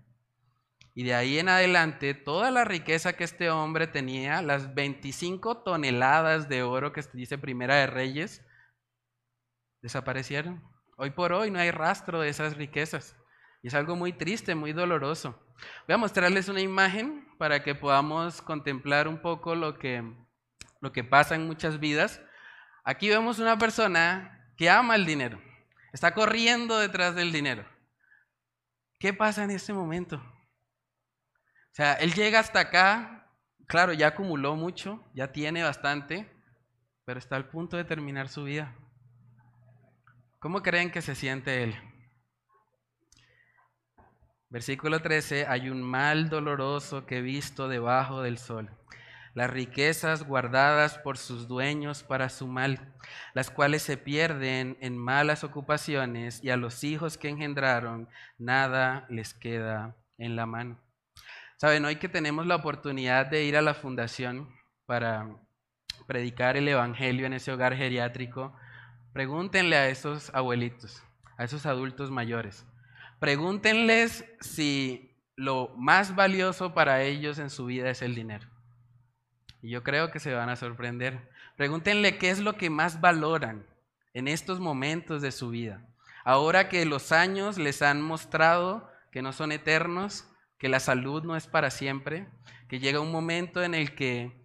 [1.00, 6.50] Y de ahí en adelante, toda la riqueza que este hombre tenía, las 25 toneladas
[6.50, 8.45] de oro que dice Primera de Reyes,
[9.82, 10.62] desaparecieron.
[10.97, 13.16] Hoy por hoy no hay rastro de esas riquezas.
[13.64, 15.41] Y es algo muy triste, muy doloroso.
[15.88, 20.04] Voy a mostrarles una imagen para que podamos contemplar un poco lo que,
[20.82, 22.22] lo que pasa en muchas vidas.
[22.84, 25.41] Aquí vemos una persona que ama el dinero,
[25.93, 27.66] está corriendo detrás del dinero.
[29.00, 30.22] ¿Qué pasa en este momento?
[31.72, 33.28] O sea, él llega hasta acá,
[33.68, 36.30] claro, ya acumuló mucho, ya tiene bastante,
[37.06, 38.76] pero está al punto de terminar su vida.
[40.40, 41.76] ¿Cómo creen que se siente él?
[44.50, 48.70] Versículo 13, hay un mal doloroso que he visto debajo del sol
[49.34, 52.94] las riquezas guardadas por sus dueños para su mal,
[53.34, 59.34] las cuales se pierden en malas ocupaciones y a los hijos que engendraron nada les
[59.34, 60.80] queda en la mano.
[61.60, 64.47] Saben, hoy que tenemos la oportunidad de ir a la fundación
[64.86, 65.28] para
[66.07, 68.55] predicar el Evangelio en ese hogar geriátrico,
[69.12, 71.03] pregúntenle a esos abuelitos,
[71.38, 72.66] a esos adultos mayores,
[73.20, 78.47] pregúntenles si lo más valioso para ellos en su vida es el dinero.
[79.62, 81.30] Y yo creo que se van a sorprender.
[81.57, 83.66] Pregúntenle qué es lo que más valoran
[84.14, 85.86] en estos momentos de su vida.
[86.24, 90.26] Ahora que los años les han mostrado que no son eternos,
[90.60, 92.28] que la salud no es para siempre,
[92.68, 94.39] que llega un momento en el que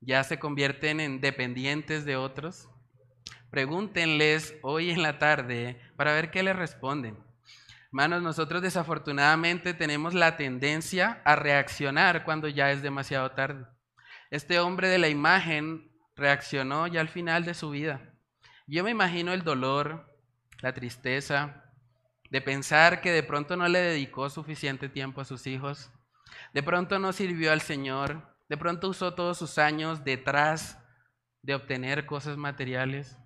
[0.00, 2.68] ya se convierten en dependientes de otros.
[3.50, 7.16] Pregúntenles hoy en la tarde para ver qué les responden.
[7.86, 13.66] Hermanos, nosotros desafortunadamente tenemos la tendencia a reaccionar cuando ya es demasiado tarde.
[14.30, 18.14] Este hombre de la imagen reaccionó ya al final de su vida.
[18.66, 20.16] Yo me imagino el dolor,
[20.60, 21.69] la tristeza
[22.30, 25.90] de pensar que de pronto no le dedicó suficiente tiempo a sus hijos,
[26.54, 30.78] de pronto no sirvió al Señor, de pronto usó todos sus años detrás
[31.42, 33.18] de obtener cosas materiales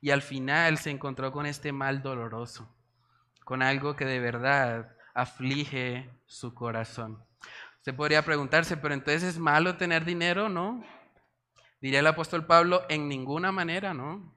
[0.00, 2.68] y al final se encontró con este mal doloroso,
[3.44, 7.24] con algo que de verdad aflige su corazón.
[7.80, 10.84] Se podría preguntarse, pero entonces es malo tener dinero, ¿no?
[11.80, 14.34] Diría el apóstol Pablo, en ninguna manera, ¿no?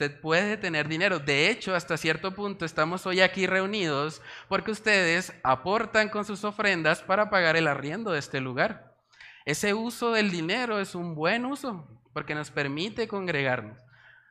[0.00, 1.18] Usted puede tener dinero.
[1.18, 7.02] De hecho, hasta cierto punto estamos hoy aquí reunidos porque ustedes aportan con sus ofrendas
[7.02, 8.94] para pagar el arriendo de este lugar.
[9.44, 13.78] Ese uso del dinero es un buen uso porque nos permite congregarnos.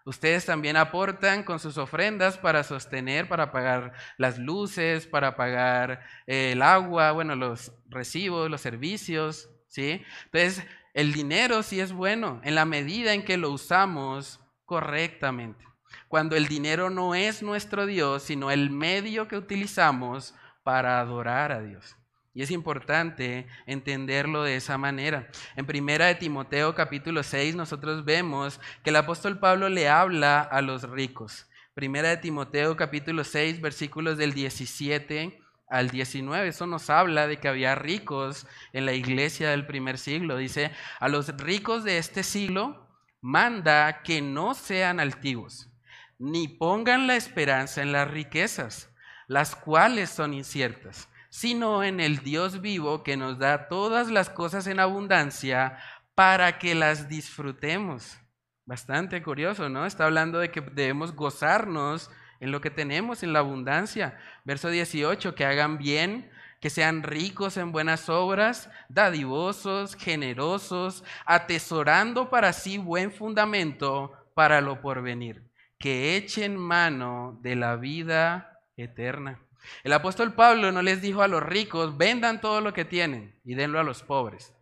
[0.06, 6.54] Ustedes también aportan con sus ofrendas para sostener, para pagar las luces, para pagar eh,
[6.54, 10.04] el agua, bueno, los recibos, los servicios, ¿sí?
[10.26, 10.64] Entonces,
[10.96, 14.40] el dinero sí es bueno en la medida en que lo usamos
[14.70, 15.66] correctamente.
[16.08, 21.62] cuando el dinero no es nuestro Dios, sino el medio que utilizamos para adorar a
[21.62, 21.96] Dios.
[22.36, 25.28] Y es importante entenderlo de esa manera.
[25.56, 30.62] En primera de Timoteo capítulo 6 nosotros vemos que el apóstol Pablo le habla a
[30.62, 31.48] los ricos.
[31.74, 36.48] Primera de Timoteo capítulo 6 versículos del 17 al 19.
[36.48, 40.38] Eso nos habla de que había ricos en la iglesia del primer siglo.
[40.38, 42.89] Dice, a los ricos de este siglo
[43.22, 45.70] manda que no sean altivos,
[46.18, 48.90] ni pongan la esperanza en las riquezas,
[49.28, 54.68] las cuales son inciertas, sino en el Dios vivo que nos da todas las cosas
[54.68, 55.78] en abundancia
[56.16, 58.18] para que las disfrutemos.
[58.66, 59.86] Bastante curioso, ¿no?
[59.86, 64.18] Está hablando de que debemos gozarnos en lo que tenemos, en la abundancia.
[64.46, 66.30] Verso 18, que hagan bien,
[66.60, 74.82] que sean ricos en buenas obras, dadivosos, generosos, atesorando para sí buen fundamento para lo
[74.82, 75.44] porvenir,
[75.78, 79.42] que echen mano de la vida eterna.
[79.84, 83.56] El apóstol Pablo no les dijo a los ricos, vendan todo lo que tienen y
[83.56, 84.54] denlo a los pobres.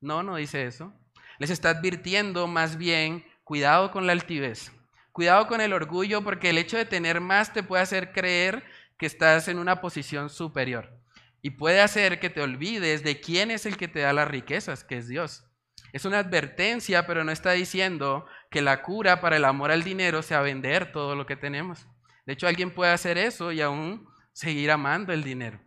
[0.00, 0.92] No, no dice eso.
[1.38, 4.72] Les está advirtiendo más bien, cuidado con la altivez.
[5.12, 8.64] Cuidado con el orgullo porque el hecho de tener más te puede hacer creer
[8.98, 11.03] que estás en una posición superior.
[11.44, 14.82] Y puede hacer que te olvides de quién es el que te da las riquezas,
[14.82, 15.44] que es Dios.
[15.92, 20.22] Es una advertencia, pero no está diciendo que la cura para el amor al dinero
[20.22, 21.86] sea vender todo lo que tenemos.
[22.24, 25.60] De hecho, alguien puede hacer eso y aún seguir amando el dinero.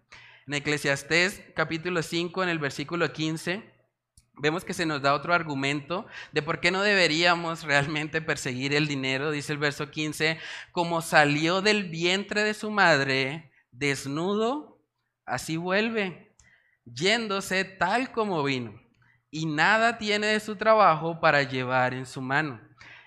[0.48, 3.64] En Eclesiastés capítulo 5, en el versículo 15,
[4.34, 8.88] vemos que se nos da otro argumento de por qué no deberíamos realmente perseguir el
[8.88, 9.30] dinero.
[9.30, 10.40] Dice el verso 15,
[10.72, 14.77] como salió del vientre de su madre desnudo,
[15.28, 16.36] así vuelve,
[16.86, 18.82] yéndose tal como vino,
[19.30, 22.60] y nada tiene de su trabajo para llevar en su mano.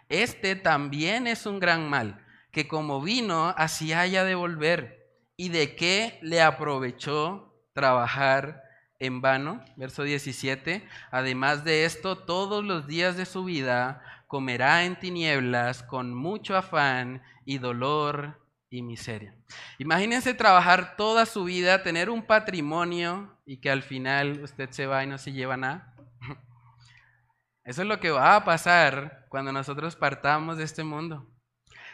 [0.08, 5.08] Este también es un gran mal, que como vino, así haya de volver.
[5.36, 8.62] ¿Y de qué le aprovechó trabajar
[8.98, 14.98] en vano, verso 17, además de esto, todos los días de su vida comerá en
[14.98, 18.39] tinieblas con mucho afán y dolor
[18.70, 19.34] y miseria.
[19.78, 25.02] Imagínense trabajar toda su vida, tener un patrimonio y que al final usted se va
[25.02, 25.94] y no se lleva nada.
[27.64, 31.28] Eso es lo que va a pasar cuando nosotros partamos de este mundo.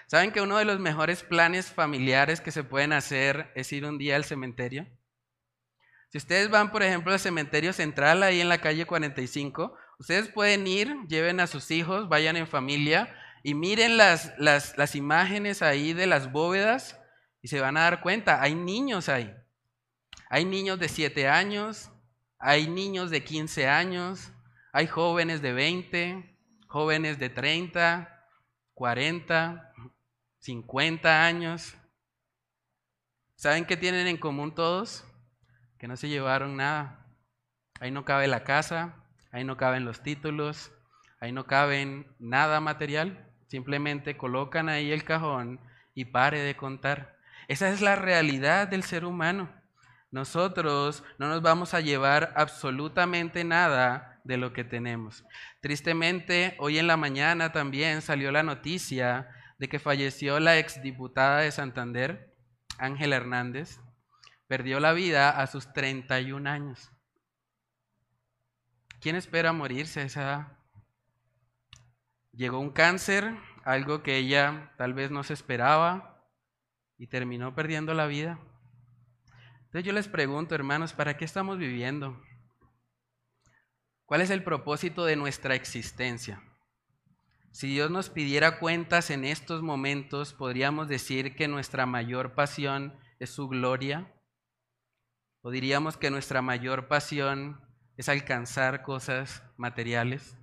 [0.07, 3.99] ¿Saben que uno de los mejores planes familiares que se pueden hacer es ir un
[3.99, 4.87] día al cementerio?
[6.11, 10.67] Si ustedes van, por ejemplo, al cementerio central ahí en la calle 45, ustedes pueden
[10.67, 13.13] ir, lleven a sus hijos, vayan en familia
[13.47, 17.01] y miren las, las, las imágenes ahí de las bóvedas
[17.41, 19.33] y se van a dar cuenta, hay niños ahí.
[20.29, 21.93] Hay niños de 7 años,
[22.41, 24.33] hay niños de 15 años,
[24.73, 26.37] hay jóvenes de 20,
[26.67, 28.29] jóvenes de 30,
[28.75, 29.73] 40,
[30.41, 31.77] 50 años.
[33.37, 35.05] ¿Saben qué tienen en común todos?
[35.79, 37.07] que no se llevaron nada.
[37.79, 40.73] Ahí no cabe la casa, ahí no caben los títulos,
[41.21, 43.26] ahí no caben nada material.
[43.47, 45.61] Simplemente colocan ahí el cajón
[45.95, 47.17] y pare de contar.
[47.49, 49.51] Esa es la realidad del ser humano.
[50.11, 55.25] Nosotros no nos vamos a llevar absolutamente nada de lo que tenemos.
[55.61, 59.29] Tristemente, hoy en la mañana también salió la noticia
[59.59, 62.35] de que falleció la exdiputada de Santander,
[62.79, 63.81] Ángela Hernández.
[64.49, 66.93] Perdió la vida a sus 31 años.
[69.01, 70.56] ¿Quién espera morirse a esa edad?
[72.37, 73.35] Llegó un cáncer,
[73.65, 76.23] algo que ella tal vez no se esperaba,
[76.99, 78.39] y terminó perdiendo la vida.
[79.65, 82.23] Entonces yo les pregunto, hermanos, ¿para qué estamos viviendo?
[84.05, 86.43] ¿Cuál es el propósito de nuestra existencia?
[87.51, 93.31] Si Dios nos pidiera cuentas en estos momentos, podríamos decir que nuestra mayor pasión es
[93.31, 94.13] su gloria,
[95.47, 97.61] ¿O diríamos que nuestra mayor pasión
[97.97, 100.37] es alcanzar cosas materiales?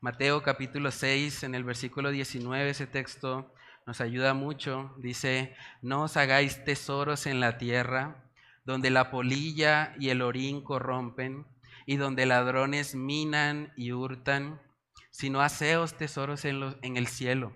[0.00, 3.52] Mateo capítulo 6, en el versículo 19, ese texto
[3.86, 4.94] nos ayuda mucho.
[4.96, 8.24] Dice, no os hagáis tesoros en la tierra,
[8.64, 11.46] donde la polilla y el orín corrompen,
[11.84, 14.60] y donde ladrones minan y hurtan,
[15.10, 17.52] sino haceos tesoros en, en el cielo,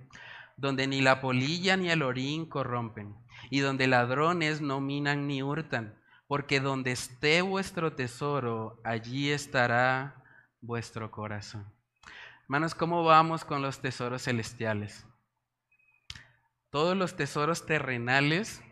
[0.59, 3.17] donde ni la polilla ni el orín corrompen,
[3.49, 10.23] y donde ladrones no minan ni hurtan porque donde esté vuestro tesoro, allí estará
[10.61, 11.74] vuestro corazón.
[12.45, 15.07] Hermanos, ¿cómo vamos con los tesoros celestiales?
[16.69, 18.63] Todos los tesoros terrenales,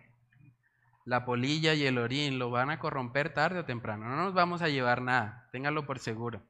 [1.07, 4.05] la polilla y el orín, lo van a corromper tarde o temprano.
[4.05, 6.47] No nos vamos a llevar nada, téngalo por seguro.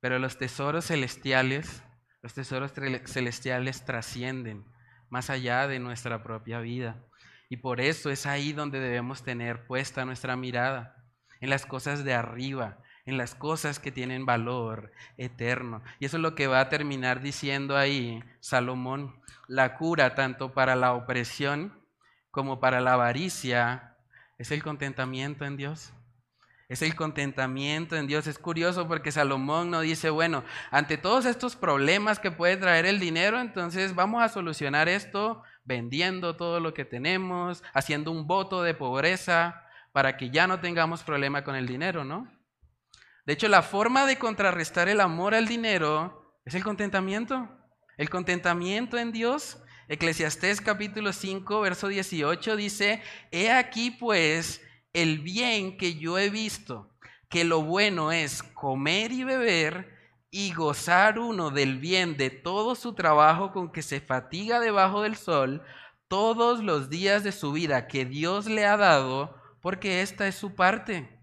[0.00, 1.82] Pero los tesoros celestiales,
[2.22, 4.64] Los tesoros celestiales trascienden
[5.10, 7.04] más allá de nuestra propia vida.
[7.50, 10.96] Y por eso es ahí donde debemos tener puesta nuestra mirada,
[11.40, 15.82] en las cosas de arriba, en las cosas que tienen valor eterno.
[16.00, 19.22] Y eso es lo que va a terminar diciendo ahí Salomón.
[19.48, 21.72] La cura tanto para la opresión
[22.32, 23.96] como para la avaricia
[24.38, 25.92] es el contentamiento en Dios.
[26.68, 28.26] Es el contentamiento en Dios.
[28.26, 30.42] Es curioso porque Salomón no dice, bueno,
[30.72, 36.36] ante todos estos problemas que puede traer el dinero, entonces vamos a solucionar esto vendiendo
[36.36, 41.44] todo lo que tenemos, haciendo un voto de pobreza para que ya no tengamos problema
[41.44, 42.35] con el dinero, ¿no?
[43.26, 47.50] De hecho, la forma de contrarrestar el amor al dinero es el contentamiento.
[47.96, 49.58] El contentamiento en Dios.
[49.88, 53.02] Eclesiastés capítulo 5, verso 18 dice,
[53.32, 54.62] He aquí pues
[54.92, 56.96] el bien que yo he visto,
[57.28, 59.92] que lo bueno es comer y beber
[60.30, 65.16] y gozar uno del bien de todo su trabajo con que se fatiga debajo del
[65.16, 65.62] sol
[66.08, 70.54] todos los días de su vida que Dios le ha dado, porque esta es su
[70.54, 71.15] parte.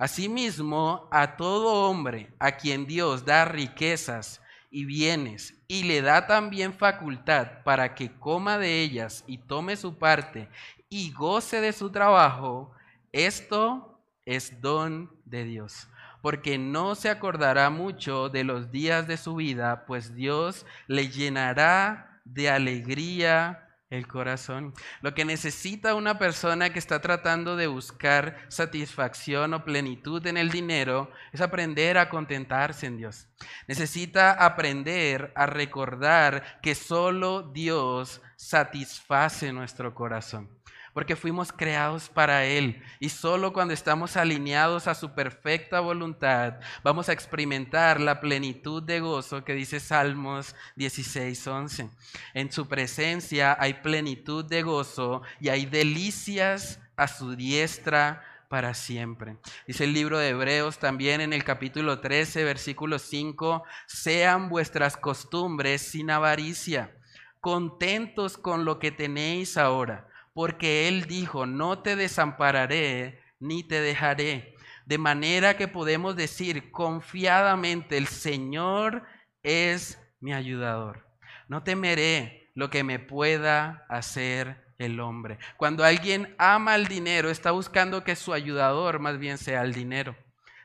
[0.00, 4.40] Asimismo, a todo hombre a quien Dios da riquezas
[4.70, 9.98] y bienes y le da también facultad para que coma de ellas y tome su
[9.98, 10.48] parte
[10.88, 12.72] y goce de su trabajo,
[13.12, 15.86] esto es don de Dios,
[16.22, 22.22] porque no se acordará mucho de los días de su vida, pues Dios le llenará
[22.24, 24.72] de alegría el corazón.
[25.02, 30.50] Lo que necesita una persona que está tratando de buscar satisfacción o plenitud en el
[30.50, 33.26] dinero es aprender a contentarse en Dios.
[33.66, 40.59] Necesita aprender a recordar que solo Dios satisface nuestro corazón
[40.92, 42.82] porque fuimos creados para Él.
[42.98, 49.00] Y solo cuando estamos alineados a su perfecta voluntad, vamos a experimentar la plenitud de
[49.00, 51.90] gozo que dice Salmos 16, 11.
[52.34, 59.36] En su presencia hay plenitud de gozo y hay delicias a su diestra para siempre.
[59.66, 65.82] Dice el libro de Hebreos también en el capítulo 13, versículo 5, sean vuestras costumbres
[65.82, 66.96] sin avaricia,
[67.40, 74.54] contentos con lo que tenéis ahora porque Él dijo, no te desampararé ni te dejaré.
[74.86, 79.04] De manera que podemos decir confiadamente, el Señor
[79.42, 81.06] es mi ayudador.
[81.48, 85.38] No temeré lo que me pueda hacer el hombre.
[85.56, 90.16] Cuando alguien ama el dinero, está buscando que su ayudador más bien sea el dinero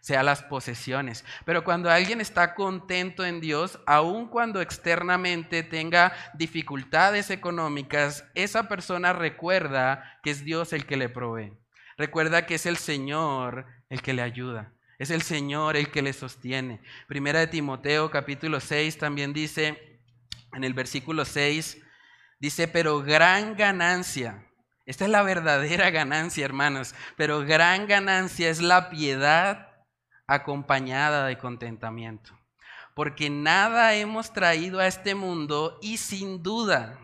[0.05, 1.25] sea las posesiones.
[1.45, 9.13] Pero cuando alguien está contento en Dios, aun cuando externamente tenga dificultades económicas, esa persona
[9.13, 11.53] recuerda que es Dios el que le provee.
[11.97, 14.73] Recuerda que es el Señor el que le ayuda.
[14.99, 16.83] Es el Señor el que le sostiene.
[17.07, 19.99] Primera de Timoteo capítulo 6 también dice,
[20.53, 21.81] en el versículo 6,
[22.39, 24.45] dice, pero gran ganancia.
[24.85, 26.93] Esta es la verdadera ganancia, hermanos.
[27.17, 29.71] Pero gran ganancia es la piedad
[30.27, 32.37] acompañada de contentamiento.
[32.93, 36.99] Porque nada hemos traído a este mundo y sin duda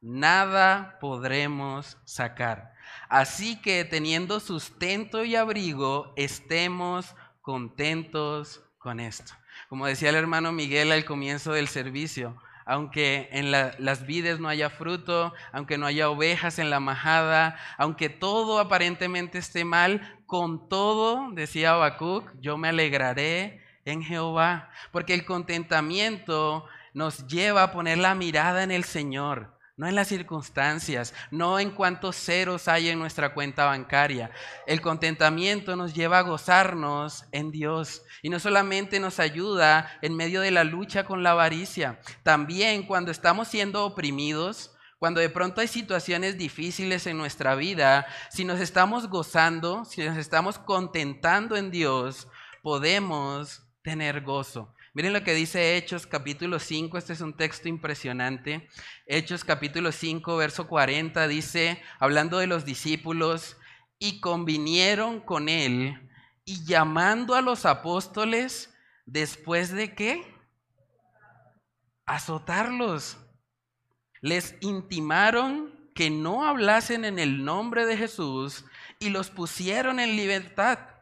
[0.00, 2.74] nada podremos sacar.
[3.08, 9.32] Así que teniendo sustento y abrigo, estemos contentos con esto.
[9.68, 12.36] Como decía el hermano Miguel al comienzo del servicio,
[12.66, 18.08] aunque en las vides no haya fruto, aunque no haya ovejas en la majada, aunque
[18.10, 25.24] todo aparentemente esté mal, con todo, decía Habacuc, yo me alegraré en Jehová, porque el
[25.24, 31.58] contentamiento nos lleva a poner la mirada en el Señor no en las circunstancias, no
[31.58, 34.30] en cuántos ceros hay en nuestra cuenta bancaria.
[34.66, 40.40] El contentamiento nos lleva a gozarnos en Dios y no solamente nos ayuda en medio
[40.40, 45.68] de la lucha con la avaricia, también cuando estamos siendo oprimidos, cuando de pronto hay
[45.68, 52.28] situaciones difíciles en nuestra vida, si nos estamos gozando, si nos estamos contentando en Dios,
[52.62, 54.74] podemos tener gozo.
[54.96, 58.66] Miren lo que dice Hechos capítulo 5, este es un texto impresionante.
[59.04, 63.58] Hechos capítulo 5, verso 40 dice, hablando de los discípulos,
[63.98, 66.10] y convinieron con él,
[66.46, 68.74] y llamando a los apóstoles,
[69.04, 70.34] después de qué?
[72.06, 73.18] Azotarlos.
[74.22, 78.64] Les intimaron que no hablasen en el nombre de Jesús
[78.98, 80.95] y los pusieron en libertad.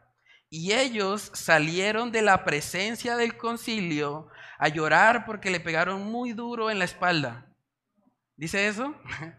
[0.57, 6.71] Y ellos salieron de la presencia del concilio a llorar porque le pegaron muy duro
[6.71, 7.53] en la espalda.
[8.37, 8.95] ¿Dice eso?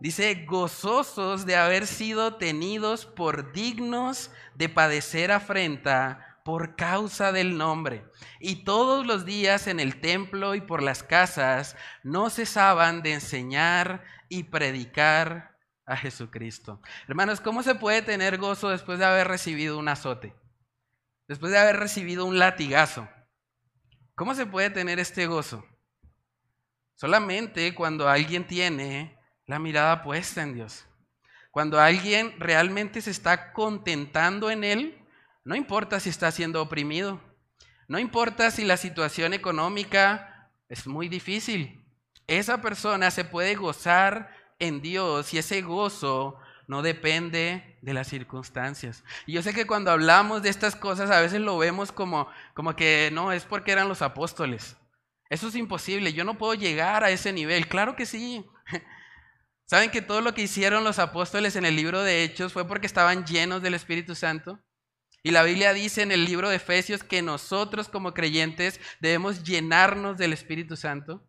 [0.00, 8.04] Dice, gozosos de haber sido tenidos por dignos de padecer afrenta por causa del nombre.
[8.38, 14.04] Y todos los días en el templo y por las casas no cesaban de enseñar
[14.28, 15.49] y predicar
[15.86, 16.80] a Jesucristo.
[17.08, 20.34] Hermanos, ¿cómo se puede tener gozo después de haber recibido un azote?
[21.28, 23.08] Después de haber recibido un latigazo.
[24.14, 25.64] ¿Cómo se puede tener este gozo?
[26.94, 30.86] Solamente cuando alguien tiene la mirada puesta en Dios.
[31.50, 35.00] Cuando alguien realmente se está contentando en Él
[35.44, 37.20] no importa si está siendo oprimido.
[37.88, 41.84] No importa si la situación económica es muy difícil.
[42.26, 46.38] Esa persona se puede gozar en Dios y ese gozo
[46.68, 49.02] no depende de las circunstancias.
[49.26, 52.76] Y yo sé que cuando hablamos de estas cosas a veces lo vemos como, como
[52.76, 54.76] que no, es porque eran los apóstoles.
[55.28, 57.66] Eso es imposible, yo no puedo llegar a ese nivel.
[57.66, 58.44] Claro que sí.
[59.66, 62.86] ¿Saben que todo lo que hicieron los apóstoles en el libro de Hechos fue porque
[62.86, 64.60] estaban llenos del Espíritu Santo?
[65.22, 70.18] Y la Biblia dice en el libro de Efesios que nosotros como creyentes debemos llenarnos
[70.18, 71.22] del Espíritu Santo.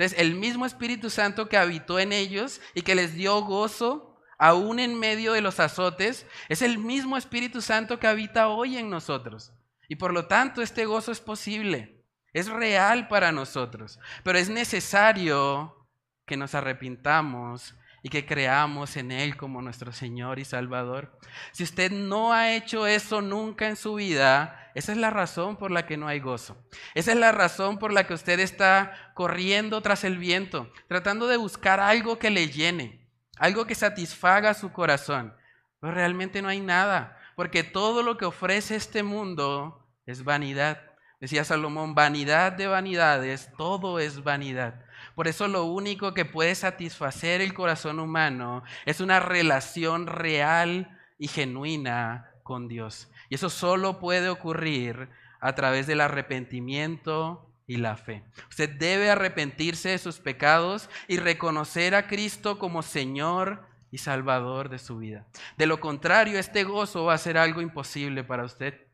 [0.00, 4.78] Entonces, el mismo Espíritu Santo que habitó en ellos y que les dio gozo aún
[4.78, 9.52] en medio de los azotes, es el mismo Espíritu Santo que habita hoy en nosotros.
[9.90, 15.86] Y por lo tanto, este gozo es posible, es real para nosotros, pero es necesario
[16.24, 21.18] que nos arrepintamos y que creamos en Él como nuestro Señor y Salvador.
[21.52, 25.70] Si usted no ha hecho eso nunca en su vida, esa es la razón por
[25.70, 26.56] la que no hay gozo.
[26.94, 31.36] Esa es la razón por la que usted está corriendo tras el viento, tratando de
[31.36, 35.34] buscar algo que le llene, algo que satisfaga su corazón.
[35.80, 40.82] Pero realmente no hay nada, porque todo lo que ofrece este mundo es vanidad.
[41.20, 44.84] Decía Salomón, vanidad de vanidades, todo es vanidad.
[45.20, 51.28] Por eso lo único que puede satisfacer el corazón humano es una relación real y
[51.28, 53.10] genuina con Dios.
[53.28, 58.24] Y eso solo puede ocurrir a través del arrepentimiento y la fe.
[58.48, 64.78] Usted debe arrepentirse de sus pecados y reconocer a Cristo como Señor y Salvador de
[64.78, 65.26] su vida.
[65.58, 68.86] De lo contrario, este gozo va a ser algo imposible para usted.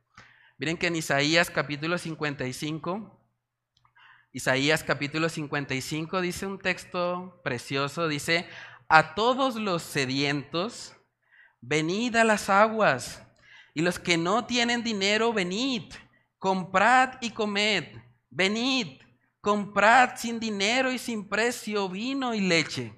[0.59, 3.16] Miren que en Isaías capítulo 55
[4.37, 8.47] Isaías capítulo 55 dice un texto precioso, dice,
[8.87, 10.95] a todos los sedientos,
[11.63, 13.23] venid a las aguas,
[13.73, 15.85] y los que no tienen dinero, venid,
[16.39, 17.85] comprad y comed,
[18.29, 19.01] venid,
[19.41, 22.93] comprad sin dinero y sin precio vino y leche.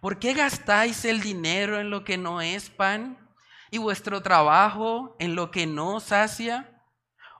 [0.00, 3.28] ¿Por qué gastáis el dinero en lo que no es pan
[3.70, 6.82] y vuestro trabajo en lo que no sacia?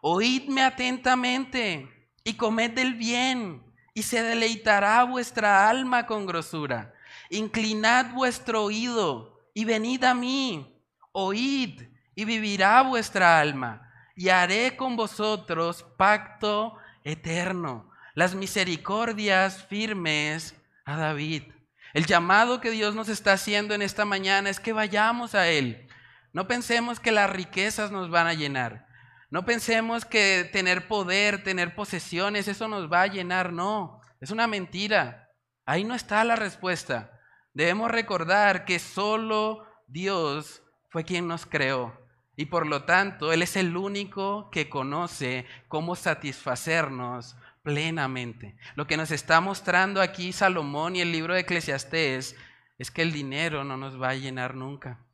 [0.03, 1.95] Oídme atentamente
[2.29, 3.62] y comed del bien,
[3.95, 6.93] y se deleitará vuestra alma con grosura.
[7.31, 10.79] Inclinad vuestro oído y venid a mí,
[11.12, 20.55] oíd y vivirá vuestra alma, y haré con vosotros pacto eterno, las misericordias firmes
[20.85, 21.45] a David.
[21.95, 25.89] El llamado que Dios nos está haciendo en esta mañana es que vayamos a Él.
[26.35, 28.88] No pensemos que las riquezas nos van a llenar.
[29.31, 33.53] No pensemos que tener poder, tener posesiones, eso nos va a llenar.
[33.53, 35.31] No, es una mentira.
[35.66, 37.20] Ahí no está la respuesta.
[37.53, 41.99] Debemos recordar que solo Dios fue quien nos creó.
[42.37, 48.57] Y por lo tanto, Él es el único que conoce cómo satisfacernos plenamente.
[48.76, 52.37] Lo que nos está mostrando aquí Salomón y el libro de Eclesiastés
[52.79, 55.05] es que el dinero no nos va a llenar nunca.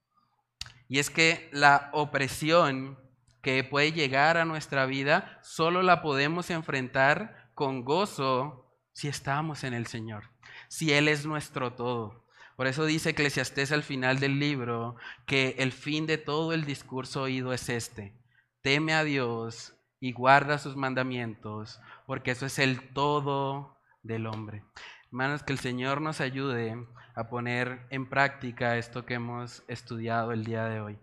[0.86, 2.98] Y es que la opresión
[3.44, 9.74] que puede llegar a nuestra vida, solo la podemos enfrentar con gozo si estamos en
[9.74, 10.30] el Señor,
[10.68, 12.24] si Él es nuestro todo.
[12.56, 17.22] Por eso dice Eclesiastés al final del libro que el fin de todo el discurso
[17.22, 18.14] oído es este.
[18.62, 24.64] Teme a Dios y guarda sus mandamientos, porque eso es el todo del hombre.
[25.08, 26.76] Hermanos, que el Señor nos ayude
[27.14, 30.98] a poner en práctica esto que hemos estudiado el día de hoy.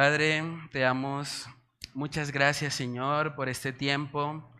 [0.00, 0.42] Padre,
[0.72, 1.46] te damos
[1.92, 4.50] muchas gracias, Señor, por este tiempo.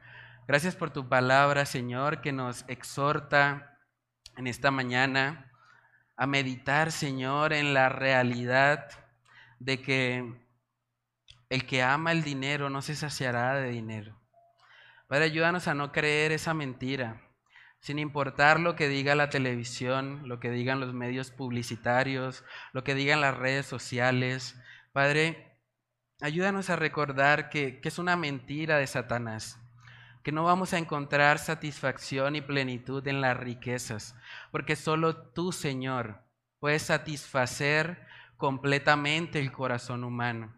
[0.46, 3.78] Gracias por tu palabra, Señor, que nos exhorta
[4.36, 5.50] en esta mañana
[6.14, 8.86] a meditar, Señor, en la realidad
[9.58, 10.30] de que
[11.48, 14.20] el que ama el dinero no se saciará de dinero.
[15.06, 17.18] Padre, ayúdanos a no creer esa mentira,
[17.80, 22.94] sin importar lo que diga la televisión, lo que digan los medios publicitarios, lo que
[22.94, 24.54] digan las redes sociales,
[24.92, 25.56] Padre,
[26.20, 29.56] ayúdanos a recordar que, es una mentira de Satanás,
[30.24, 34.16] que no vamos a encontrar satisfacción y plenitud en las riquezas,
[34.50, 36.24] porque solo tú, Señor,
[36.58, 38.04] puedes satisfacer
[38.36, 40.56] completamente el corazón humano.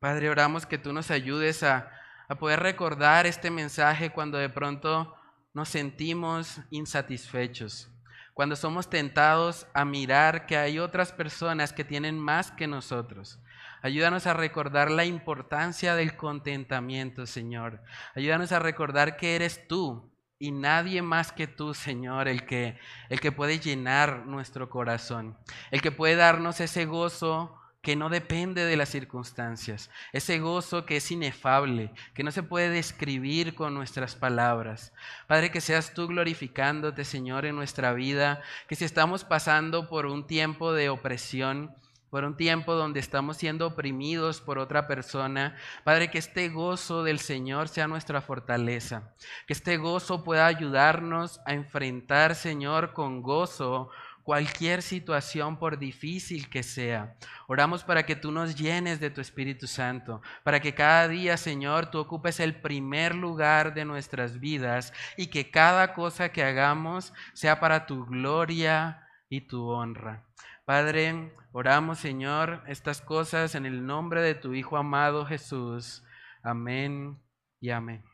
[0.00, 1.92] Padre, oramos que tú nos ayudes a,
[2.28, 5.14] a poder recordar este mensaje cuando de pronto
[5.54, 7.88] nos sentimos insatisfechos,
[8.34, 13.40] cuando somos tentados a mirar que hay otras personas que tienen más que nosotros.
[13.82, 17.82] Ayúdanos a recordar la importancia del contentamiento, Señor.
[18.14, 22.78] Ayúdanos a recordar que eres tú y nadie más que tú, Señor, el que,
[23.08, 25.38] el que puede llenar nuestro corazón,
[25.70, 30.96] el que puede darnos ese gozo que no depende de las circunstancias, ese gozo que
[30.96, 34.92] es inefable, que no se puede describir con nuestras palabras.
[35.26, 40.26] Padre, que seas tú glorificándote, Señor, en nuestra vida, que si estamos pasando por un
[40.28, 41.74] tiempo de opresión,
[42.12, 45.56] por un tiempo donde estamos siendo oprimidos por otra persona.
[45.82, 49.14] Padre, que este gozo del Señor sea nuestra fortaleza,
[49.46, 53.88] que este gozo pueda ayudarnos a enfrentar, Señor, con gozo
[54.22, 57.16] cualquier situación por difícil que sea.
[57.48, 61.90] Oramos para que tú nos llenes de tu Espíritu Santo, para que cada día, Señor,
[61.90, 67.60] tú ocupes el primer lugar de nuestras vidas y que cada cosa que hagamos sea
[67.60, 70.26] para tu gloria y tu honra.
[70.64, 76.04] Padre, oramos, Señor, estas cosas en el nombre de tu Hijo amado Jesús.
[76.42, 77.18] Amén
[77.60, 78.04] y amén.